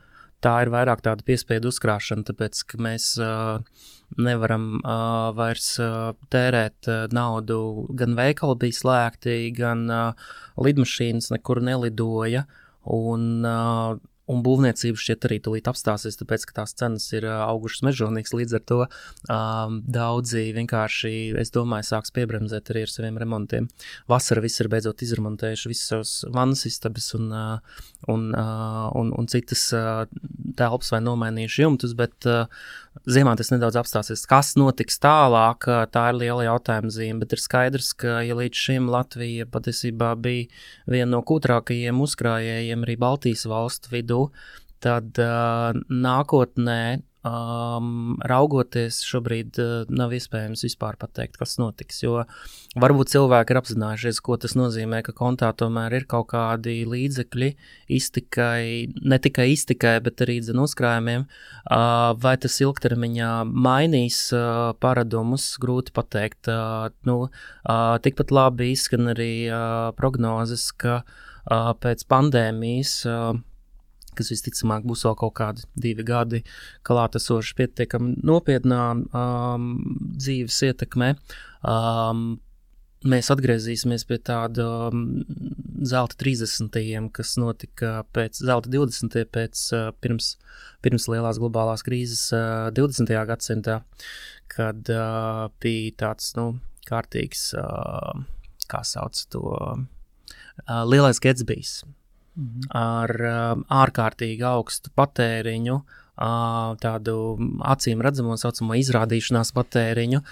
tā 0.45 0.55
ir 0.63 0.71
vairāk 0.73 1.03
tāda 1.05 1.27
piespiedu 1.27 1.73
uzkrāšana, 1.73 2.25
tāpēc 2.31 2.63
ka 2.71 2.81
mēs 2.87 3.11
uh, 3.23 3.83
nevaram 4.17 4.79
uh, 4.79 5.33
vairs 5.37 5.73
uh, 5.83 6.15
tērēt 6.33 6.89
uh, 6.89 7.03
naudu. 7.15 7.89
Gan 7.99 8.15
veikali 8.19 8.61
bija 8.63 8.79
slēgti, 8.79 9.41
gan 9.59 9.85
uh, 9.91 10.31
lidmašīnas 10.63 11.33
nekur 11.35 11.61
nelidoja. 11.67 12.47
Uh, 12.47 12.65
Un 12.89 14.43
būvniecība 14.45 15.01
šķiet 15.01 15.25
arī 15.25 15.39
tūlīt 15.41 15.69
apstāsies, 15.71 16.19
tāpēc, 16.21 16.43
ka 16.49 16.57
tās 16.61 16.75
cenas 16.77 17.07
ir 17.17 17.25
augušas 17.33 17.81
mežonīgas. 17.87 18.35
Līdz 18.37 18.57
ar 18.59 18.65
to 18.69 18.79
um, 18.85 19.79
daudzi 19.89 20.51
vienkārši, 20.57 21.13
es 21.41 21.53
domāju, 21.55 21.87
sāks 21.89 22.13
piebremzēt 22.17 22.69
arī 22.73 22.85
ar 22.85 22.93
saviem 22.93 23.17
remontiem. 23.23 23.71
Vasarā 24.13 24.45
viss 24.45 24.61
ir 24.61 24.69
beidzot 24.73 25.05
izremontējuši 25.07 25.73
visas 25.73 25.93
savas 25.95 26.13
vannas 26.35 26.67
istabas 26.69 27.09
un, 27.17 27.33
uh, 27.33 27.81
un, 28.13 28.29
uh, 28.37 28.91
un, 29.01 29.15
un 29.17 29.33
citas 29.33 29.65
uh, 29.77 30.05
telpas 30.61 30.93
vai 30.93 31.01
nomainījuši 31.07 31.65
jumtus, 31.65 31.97
bet 31.97 32.29
uh, 32.29 32.45
Ziemā 33.07 33.35
tas 33.39 33.53
nedaudz 33.53 33.79
apstāsies. 33.79 34.25
Kas 34.29 34.55
notiks 34.59 34.99
tālāk, 35.03 35.69
tā 35.95 36.05
ir 36.11 36.19
liela 36.19 36.47
jautājuma 36.49 36.93
zīme. 36.93 37.21
Bet 37.23 37.37
ir 37.37 37.43
skaidrs, 37.43 37.93
ka 37.99 38.19
ja 38.27 38.37
līdz 38.39 38.63
šim 38.67 38.89
Latvija 38.93 39.47
patiesībā 39.51 40.15
bija 40.19 40.49
viena 40.91 41.13
no 41.17 41.23
kūtrākajiem 41.27 42.01
uzkrājējiem 42.05 42.87
arī 42.87 42.97
Baltijas 43.01 43.47
valstu 43.51 43.95
vidū, 43.95 44.23
tad 44.85 45.19
uh, 45.23 45.77
nākotnē 45.89 46.81
Um, 47.29 48.17
raugoties, 48.31 49.01
šobrīd 49.07 49.59
uh, 49.61 49.89
nav 49.91 50.13
iespējams 50.15 50.63
vispār 50.65 50.97
pateikt, 51.01 51.37
kas 51.41 51.57
notiks. 51.61 51.99
Jo 52.05 52.23
varbūt 52.79 53.11
cilvēki 53.13 53.53
ir 53.53 53.61
apzinājušies, 53.61 54.21
ko 54.25 54.39
tas 54.41 54.55
nozīmē, 54.59 55.01
ka 55.05 55.15
kontā 55.17 55.51
tomēr 55.59 55.97
ir 55.99 56.07
kaut 56.09 56.29
kādi 56.33 56.77
līdzekļi 56.89 57.51
iztikai, 57.99 58.63
ne 59.03 59.19
tikai 59.25 59.49
iztikai, 59.55 59.97
bet 60.05 60.23
arī 60.25 60.39
uzkrājumiem. 60.49 61.27
Uh, 61.69 62.15
vai 62.23 62.37
tas 62.41 62.61
ilgtermiņā 62.63 63.33
mainīs 63.51 64.21
uh, 64.37 64.73
paradumus, 64.81 65.51
grūti 65.61 65.93
pateikt. 65.97 66.49
Uh, 66.49 66.89
nu, 67.09 67.19
uh, 67.27 67.99
tikpat 68.05 68.33
labi 68.33 68.73
izskan 68.77 69.13
arī 69.17 69.33
uh, 69.51 69.91
prognozes, 69.99 70.71
ka 70.73 71.03
uh, 71.03 71.75
pēc 71.83 72.07
pandēmijas. 72.09 72.99
Uh, 73.11 73.45
kas 74.19 74.33
visticamāk 74.35 74.87
būs 74.89 75.05
vēl 75.07 75.17
kaut 75.21 75.37
kādi 75.39 75.65
divi 75.79 76.05
gadi, 76.07 76.43
klātesoši 76.89 77.57
pietiekami 77.59 78.19
nopietnā 78.27 78.83
um, 78.99 79.71
dzīves 80.19 80.61
ietekmē. 80.69 81.15
Um, 81.67 82.39
mēs 83.07 83.31
atgriezīsimies 83.31 84.05
pie 84.09 84.19
tāda 84.27 84.67
um, 84.89 85.05
zelta 85.87 86.19
30. 86.19 86.79
kas 87.15 87.37
notika 87.39 87.93
pēc 88.15 88.41
zelta 88.43 88.71
20. 88.73 89.21
pēc 89.35 89.67
uh, 89.77 89.91
pirms, 90.03 90.33
pirms 90.83 91.07
lielās 91.11 91.39
globālās 91.43 91.85
krīzes 91.87 92.25
uh, 92.35 92.71
20. 92.75 93.15
gadsimtā, 93.31 93.83
kad 94.51 94.91
uh, 94.95 95.47
bija 95.63 95.95
tāds, 96.07 96.33
nu, 96.39 96.57
kārtīgs, 96.89 97.53
uh, 97.59 98.27
kā 98.69 98.83
sauc 98.87 99.23
to, 99.31 99.45
uh, 99.55 100.83
Lielais 100.89 101.21
Gatsbijs 101.23 101.83
mhm. 102.39 102.69
ar 102.79 103.15
uh, 103.19 103.65
ārkārtīgi 103.83 104.47
augstu 104.49 104.93
patēriņu, 104.99 105.81
uh, 105.83 106.79
tādu 106.83 107.19
acīm 107.75 108.05
redzamo 108.05 108.39
saucamo 108.41 108.79
izrādīšanās 108.79 109.53
patēriņu. 109.57 110.23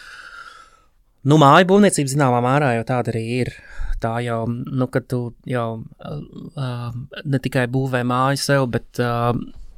Nu, 1.27 1.41
māju 1.43 1.67
būvniecība 1.73 2.13
zināmā 2.13 2.41
mērā 2.45 2.77
jau 2.77 2.87
tāda 2.87 3.11
arī 3.11 3.25
ir. 3.43 3.53
Tā 3.99 4.19
jau, 4.23 4.43
nu, 4.47 4.87
kad 4.93 5.07
tu 5.11 5.21
jau 5.49 5.69
uh, 5.83 6.99
ne 7.25 7.39
tikai 7.43 7.65
būvē 7.73 8.05
māju 8.07 8.43
sev, 8.43 8.67
bet 8.71 9.01
uh, 9.03 9.33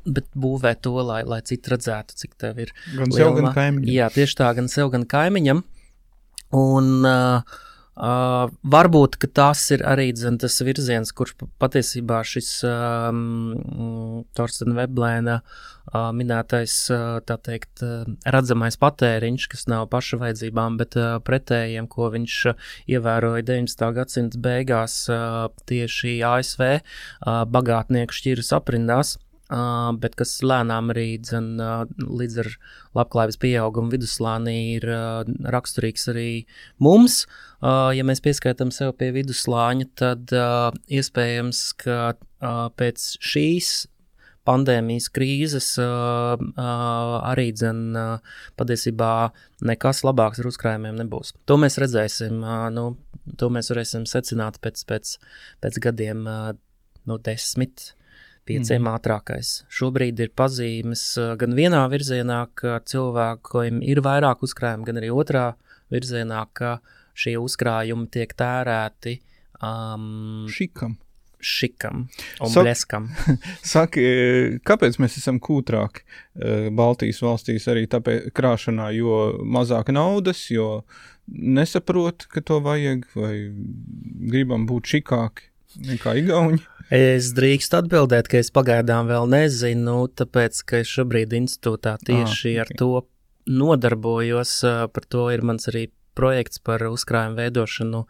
bet 0.09 0.29
būvē 0.39 0.75
to, 0.85 0.95
lai, 1.05 1.23
lai 1.29 1.41
citi 1.47 1.73
redzētu, 1.73 2.17
cik 2.19 2.37
tev 2.41 2.61
ir. 2.65 2.73
Gan 2.97 3.13
sev, 3.15 3.33
gan 3.37 3.51
kaimiņam. 3.57 3.93
Jā, 3.93 4.09
tieši 4.15 4.39
tā, 4.41 4.51
gan 4.57 4.71
sev, 4.73 4.91
gan 4.95 5.05
kaimiņam. 5.09 5.63
Un 6.59 6.93
uh, 7.05 7.59
Uh, 7.99 8.47
varbūt 8.63 9.17
tas 9.35 9.65
ir 9.75 9.83
arī 9.83 10.13
dzen, 10.15 10.37
tas 10.39 10.61
virziens, 10.63 11.11
kurš 11.11 11.33
patiesībā 11.59 12.21
šis 12.23 12.53
um, 12.69 14.23
Torstena 14.39 14.77
Veblēna 14.77 15.41
uh, 15.41 16.13
minētais, 16.15 16.77
uh, 16.95 17.19
teikt, 17.27 17.83
uh, 17.83 18.07
redzamais 18.23 18.79
patēriņš, 18.79 19.49
kas 19.51 19.67
nav 19.67 19.89
paša 19.91 20.21
vajadzībām, 20.23 20.79
bet 20.79 20.95
uh, 20.95 21.17
pretējiem, 21.27 21.91
ko 21.91 22.13
viņš 22.15 22.39
uh, 22.53 22.69
ievēroja 22.87 23.43
19. 23.51 23.89
gadsimta 23.99 24.43
beigās 24.47 25.01
uh, 25.11 25.49
tieši 25.67 26.21
ASV 26.23 26.69
uh, 26.71 27.43
bagātnieku 27.51 28.15
šķiras 28.15 28.55
aprindās. 28.61 29.17
Uh, 29.49 29.95
bet 29.97 30.13
kas 30.21 30.35
lēnām 30.45 30.91
arī 30.93 31.15
dzen, 31.25 31.55
uh, 31.57 31.87
līdz 32.05 32.35
ar 32.43 32.49
labklājības 32.99 33.39
pieaugumu 33.41 33.95
viduslānī 33.95 34.57
ir 34.75 34.85
uh, 34.93 35.23
raksturīgs 35.55 36.05
arī 36.13 36.33
mums. 36.85 37.23
Ja 37.59 38.05
mēs 38.07 38.21
pieskaitām 38.23 38.69
sev 38.71 38.93
pie 39.01 39.09
viduslāņa, 39.17 39.87
tad 39.99 40.31
iespējams, 40.95 41.63
ka 41.83 42.13
pēc 42.79 43.07
šīs 43.19 43.71
pandēmijas 44.47 45.09
krīzes 45.11 45.73
arī 45.83 47.49
dzen, 47.59 47.83
patiesībā 48.55 49.11
nekas 49.73 50.05
labāks 50.07 50.39
ar 50.39 50.53
uzkrājumiem 50.53 51.03
nebūs. 51.03 51.35
To 51.51 51.59
mēs 51.59 51.81
redzēsim, 51.83 52.39
nu, 52.79 52.87
to 53.43 53.51
mēs 53.51 53.75
varēsim 53.75 54.07
secināt 54.07 54.63
pēc, 54.63 54.87
pēc, 54.87 55.17
pēc 55.59 55.83
gadiem, 55.89 56.23
nu, 57.11 57.19
desmit 57.27 57.91
pieciem 58.49 58.83
mm. 58.83 58.91
ātrākais. 58.97 59.53
Šobrīd 59.73 60.21
ir 60.25 60.33
pazīmes 60.37 61.05
gan 61.41 61.57
vienā 61.59 61.85
virzienā, 61.93 62.45
ka 62.59 62.79
cilvēkiem 62.89 63.83
ir 63.87 64.03
vairāk 64.05 64.45
uzkrājumu, 64.47 64.87
gan 64.89 65.01
arī 65.01 65.13
otrā 65.15 65.51
virzienā, 65.93 66.45
ka 66.57 66.79
šie 67.19 67.37
uzkrājumi 67.41 68.09
tiek 68.15 68.33
tērēti 68.39 69.19
um, 69.65 70.47
šikam. 70.53 70.97
Šikam 71.39 72.09
un 72.43 72.51
Sak, 72.51 72.65
bleskam. 72.65 73.05
Saki, 73.73 74.07
kāpēc 74.67 74.97
mēs 74.99 75.21
esam 75.21 75.37
kūtrāki 75.39 76.03
Baltijas 76.75 77.23
valstīs 77.23 77.69
arī 77.71 77.85
tāpēc 77.91 78.33
krāšanā, 78.35 78.89
jo 78.97 79.21
mazāk 79.47 79.93
naudas, 79.95 80.41
jo 80.51 80.83
nesaprot, 81.29 82.27
ka 82.33 82.43
to 82.43 82.59
vajag, 82.65 83.07
vai 83.15 83.35
gribam 84.33 84.67
būt 84.67 84.97
šikāki 84.97 85.47
nekā 85.93 86.17
Igauni? 86.25 86.59
Es 86.95 87.35
drīkstu 87.37 87.83
atbildēt, 87.83 88.31
ka 88.33 88.39
es 88.41 88.49
pagaidām 88.55 89.11
vēl 89.11 89.27
nezinu, 89.29 90.07
tāpēc, 90.17 90.63
ka 90.65 90.79
es 90.81 90.89
šobrīd 90.89 91.35
institūtā 91.37 91.99
tieši 92.01 92.55
à, 92.57 92.63
okay. 92.63 92.65
ar 92.65 92.71
to 92.81 92.91
nodarbojos. 93.49 94.53
Par 94.95 95.09
to 95.13 95.27
ir 95.35 95.45
mans 95.45 95.69
arī 95.69 95.91
projekts 96.17 96.63
par 96.65 96.83
uzkrājumu 96.89 97.37
veidošanu 97.39 98.01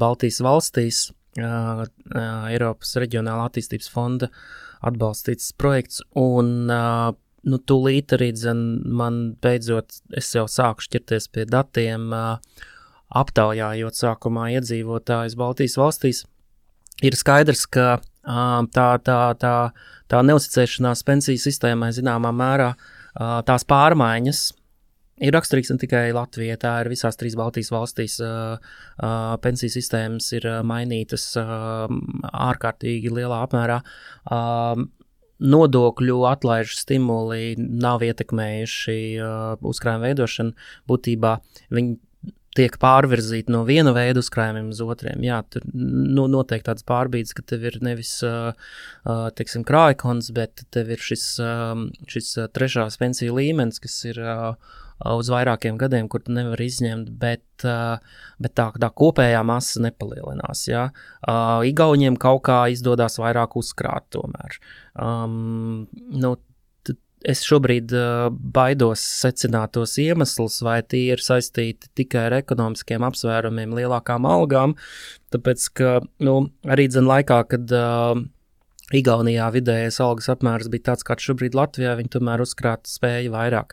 Baltijas 0.00 0.40
valstīs, 0.44 1.00
Eiropas 1.36 2.96
Reģionāla 2.96 3.50
attīstības 3.50 3.90
fonda 3.92 4.30
atbalstīts 4.86 5.52
projekts. 5.60 6.00
Un, 6.16 6.70
nu, 6.72 7.58
tūlīt 7.68 8.16
arī 8.16 8.30
dzen, 8.32 8.62
man 8.96 9.34
beidzot, 9.44 10.00
es 10.16 10.32
jau 10.32 10.46
sāku 10.48 10.88
šķirties 10.88 11.28
pie 11.36 11.44
datiem, 11.52 12.08
aptaujājot 13.16 14.00
sākumā 14.00 14.48
iedzīvotājus 14.56 15.36
Baltijas 15.38 15.76
valstīs 15.78 16.24
ir 17.04 17.16
skaidrs, 17.18 17.66
ka 17.66 17.98
tā, 18.72 18.88
tā, 19.04 19.18
tā, 19.40 19.54
tā 20.08 20.22
neusticēšanās 20.30 21.04
pensiju 21.06 21.42
sistēmai 21.42 21.92
zināmā 21.96 22.32
mērā 22.34 22.72
tās 23.46 23.64
pārmaiņas 23.68 24.46
ir 25.24 25.32
raksturīgs 25.32 25.70
ne 25.72 25.80
tikai 25.80 26.04
Latvijai, 26.14 26.58
tā 26.60 26.74
ir 26.82 26.90
visās 26.92 27.16
trīs 27.16 27.36
Baltijas 27.38 27.72
valstīs. 27.72 28.18
Pensiju 29.44 29.72
sistēmas 29.72 30.28
ir 30.36 30.48
mainītas 30.66 31.30
ārkārtīgi 31.38 33.12
lielā 33.16 33.42
apmērā. 33.46 33.80
Nodokļu 35.36 36.18
atlaižu 36.30 36.78
stimuli 36.78 37.56
nav 37.58 38.04
ietekmējuši 38.06 38.98
uzkrājuma 39.72 40.08
veidošanu. 40.08 40.54
Būtībā 40.88 41.36
viņi 41.76 41.98
tiek 42.56 42.78
pārvirzīti 42.82 43.52
no 43.52 43.62
viena 43.68 43.92
veida 43.96 44.22
uzkrājumiem 44.22 44.72
uz 44.72 44.80
otriem. 44.84 45.22
Jā, 45.26 45.42
tur 45.52 45.66
nu, 45.74 46.26
noteikti 46.32 46.70
tāds 46.70 46.86
pārbīdes, 46.88 47.34
ka 47.36 47.44
tev 47.46 47.68
ir 47.68 47.78
nevis 47.84 48.16
uh, 48.26 48.50
teiksim, 49.36 49.66
krājkons, 49.68 50.32
bet 50.36 50.66
tev 50.74 50.90
ir 50.96 51.02
šis, 51.02 51.28
uh, 51.44 51.76
šis 52.10 52.34
trešās 52.56 52.98
pensiju 53.00 53.36
līmenis, 53.38 53.82
kas 53.84 54.00
ir 54.08 54.20
uh, 54.24 54.82
uz 55.04 55.28
vairākiem 55.30 55.76
gadiem, 55.80 56.08
kur 56.08 56.22
tu 56.24 56.32
nevari 56.32 56.68
izņemt, 56.70 57.10
bet, 57.20 57.44
bet 58.40 58.54
tā, 58.56 58.70
tā 58.80 58.90
kopējā 59.02 59.42
masa 59.46 59.82
nepalielinās. 59.84 60.66
Ja? 60.70 60.88
Igauniem 61.68 62.16
kaut 62.20 62.46
kā 62.48 62.62
izdodas 62.72 63.18
vairāk 63.20 63.58
uzkrāt 63.60 64.08
tomēr. 64.16 64.56
Um, 64.96 65.84
nu, 66.16 66.36
es 67.26 67.42
šobrīd 67.46 67.92
uh, 67.96 68.28
baidos 68.30 69.02
secināt 69.22 69.74
tos 69.76 69.96
iemeslus, 70.02 70.60
vai 70.64 70.78
tie 70.86 71.02
ir 71.14 71.22
saistīti 71.22 71.90
tikai 71.98 72.28
ar 72.28 72.38
ekonomiskiem 72.40 73.06
apsvērumiem, 73.06 73.74
lielākām 73.76 74.28
algām. 74.30 74.76
Tāpēc, 75.34 75.68
ka 75.76 75.92
nu, 76.22 76.38
arī 76.70 76.88
dzen 76.92 77.08
laikā, 77.10 77.42
kad 77.50 77.74
uh, 77.74 78.14
Igaunijā 78.94 79.48
vidējais 79.50 79.96
algas 79.98 80.28
apmērs 80.30 80.68
bija 80.70 80.92
tāds, 80.92 81.02
kāds 81.06 81.24
šobrīd 81.26 81.56
Latvijā, 81.58 81.96
viņi 81.98 82.12
tomēr 82.14 82.44
uzkrāt 82.44 82.86
spēja 82.86 83.32
vairāk. 83.34 83.72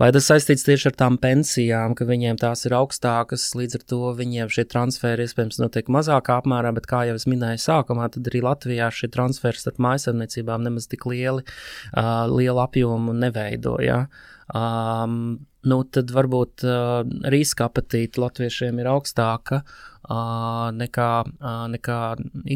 Vai 0.00 0.08
tas 0.16 0.24
saistīts 0.30 0.64
tieši 0.64 0.88
ar 0.88 0.96
tām 1.02 1.18
pensijām, 1.20 1.92
ka 1.98 2.06
viņiem 2.08 2.40
tās 2.40 2.64
ir 2.64 2.72
augstākas, 2.78 3.44
līdz 3.60 3.76
ar 3.76 3.84
to 3.92 3.98
viņiem 4.16 4.48
šie 4.56 4.64
transferi 4.72 5.26
iespējams 5.28 5.60
notiek 5.60 5.92
mazākā 5.92 6.38
apmērā, 6.40 6.72
bet 6.78 6.88
kā 6.88 7.02
jau 7.10 7.18
es 7.20 7.28
minēju 7.28 7.60
sākumā, 7.60 8.08
tad 8.16 8.32
arī 8.32 8.40
Latvijā 8.46 8.88
šie 8.88 9.12
transferi 9.12 9.60
starp 9.60 9.84
mājasemniecībām 9.84 10.64
nemaz 10.64 10.88
tik 10.88 11.04
lieli, 11.12 11.44
uh, 11.44 12.24
lielu 12.32 12.64
apjomu 12.64 13.12
neveidoja. 13.20 14.06
Um, 14.48 15.44
nu, 15.68 15.82
tad 15.92 16.08
varbūt 16.08 16.64
uh, 16.64 17.04
riska 17.36 17.68
apetīte 17.68 18.24
latviešiem 18.24 18.80
ir 18.80 18.92
augstāka 18.96 19.60
uh, 19.60 20.72
nekā, 20.72 21.14
uh, 21.36 21.64
nekā 21.76 22.02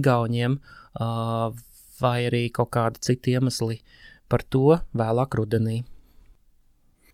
igauniem. 0.01 0.61
Uh, 0.99 1.53
vai 2.01 2.29
arī 2.29 2.49
kaut 2.55 2.73
kādi 2.77 3.03
citi 3.05 3.37
iemesli 3.37 3.81
par 4.29 4.45
to 4.45 4.79
vēlāk 4.97 5.39
rudenī. 5.39 5.83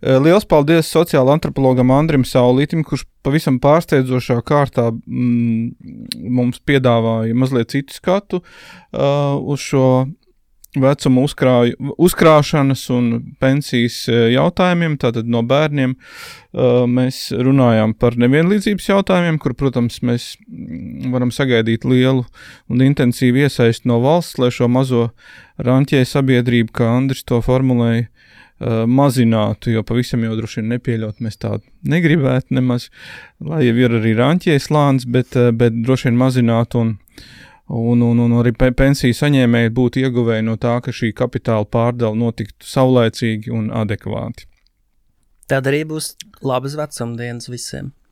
Liels 0.04 0.44
paldies 0.44 0.90
sociāla 0.92 1.32
antropologam 1.32 1.88
Andrim 1.94 2.26
Saulītam, 2.28 2.82
kurš 2.84 3.06
pavisam 3.24 3.56
pārsteidzošā 3.62 4.36
kārtā 4.44 4.90
mm, 4.92 5.70
mums 6.34 6.60
piedāvāja 6.60 7.36
mazliet 7.38 7.72
citu 7.72 7.96
skatu 7.96 8.42
uh, 8.42 9.38
uz 9.40 9.64
šo 9.64 9.86
vecuma 10.80 11.22
uzkrāju, 11.24 11.92
uzkrāšanas 12.02 12.82
un 12.94 13.10
pensijas 13.42 14.04
e, 14.08 14.16
jautājumiem, 14.34 14.96
tātad 15.00 15.28
no 15.30 15.42
bērniem, 15.46 15.94
e, 15.94 16.70
mēs 16.90 17.28
runājām 17.34 17.94
par 17.98 18.18
nevienlīdzības 18.20 18.88
jautājumiem, 18.90 19.38
kur, 19.42 19.54
protams, 19.58 20.00
mēs 20.06 20.34
mm, 20.46 21.12
varam 21.14 21.32
sagaidīt 21.34 21.86
lielu 21.88 22.24
un 22.70 22.84
intensīvu 22.86 23.44
iesaistu 23.44 23.90
no 23.90 24.00
valsts, 24.04 24.40
lai 24.42 24.50
šo 24.54 24.68
mazo 24.72 25.08
ranķēju 25.62 26.10
sabiedrību, 26.10 26.74
kā 26.74 26.90
Andris 26.96 27.24
to 27.28 27.38
formulēja, 27.44 28.08
e, 28.08 28.82
mazinātu, 28.90 29.74
jo 29.76 29.84
pavisam 29.86 30.26
jau 30.26 30.34
droši 30.40 30.62
vien 30.62 30.74
nepieļaut 30.74 31.22
mēs 31.24 31.38
tādu 31.42 31.62
negribētu 31.86 32.58
nemaz, 32.58 32.90
lai 33.44 33.64
jau 33.68 33.78
ir 33.78 33.98
arī 34.00 34.16
ranķējas 34.18 34.68
slānis, 34.70 35.06
bet, 35.06 35.38
bet 35.54 35.82
droši 35.84 36.10
vien 36.10 36.20
mazinātu 36.26 36.82
un 36.82 36.94
un, 37.66 38.02
un, 38.02 38.20
un 38.26 38.36
arī 38.40 38.52
pensiju 38.58 39.16
saņēmēji 39.16 39.72
būtu 39.74 40.04
ieguvēji 40.04 40.44
no 40.44 40.56
tā, 40.60 40.76
ka 40.84 40.92
šī 40.92 41.14
kapitāla 41.16 41.64
pārdala 41.64 42.18
notiktu 42.18 42.68
saulēcīgi 42.68 43.52
un 43.54 43.70
adekvāti. 43.72 44.48
Tad 45.48 45.68
arī 45.68 45.84
būs 45.88 46.14
labas 46.44 46.76
vecumdienas 46.76 47.48
visiem. 47.48 47.94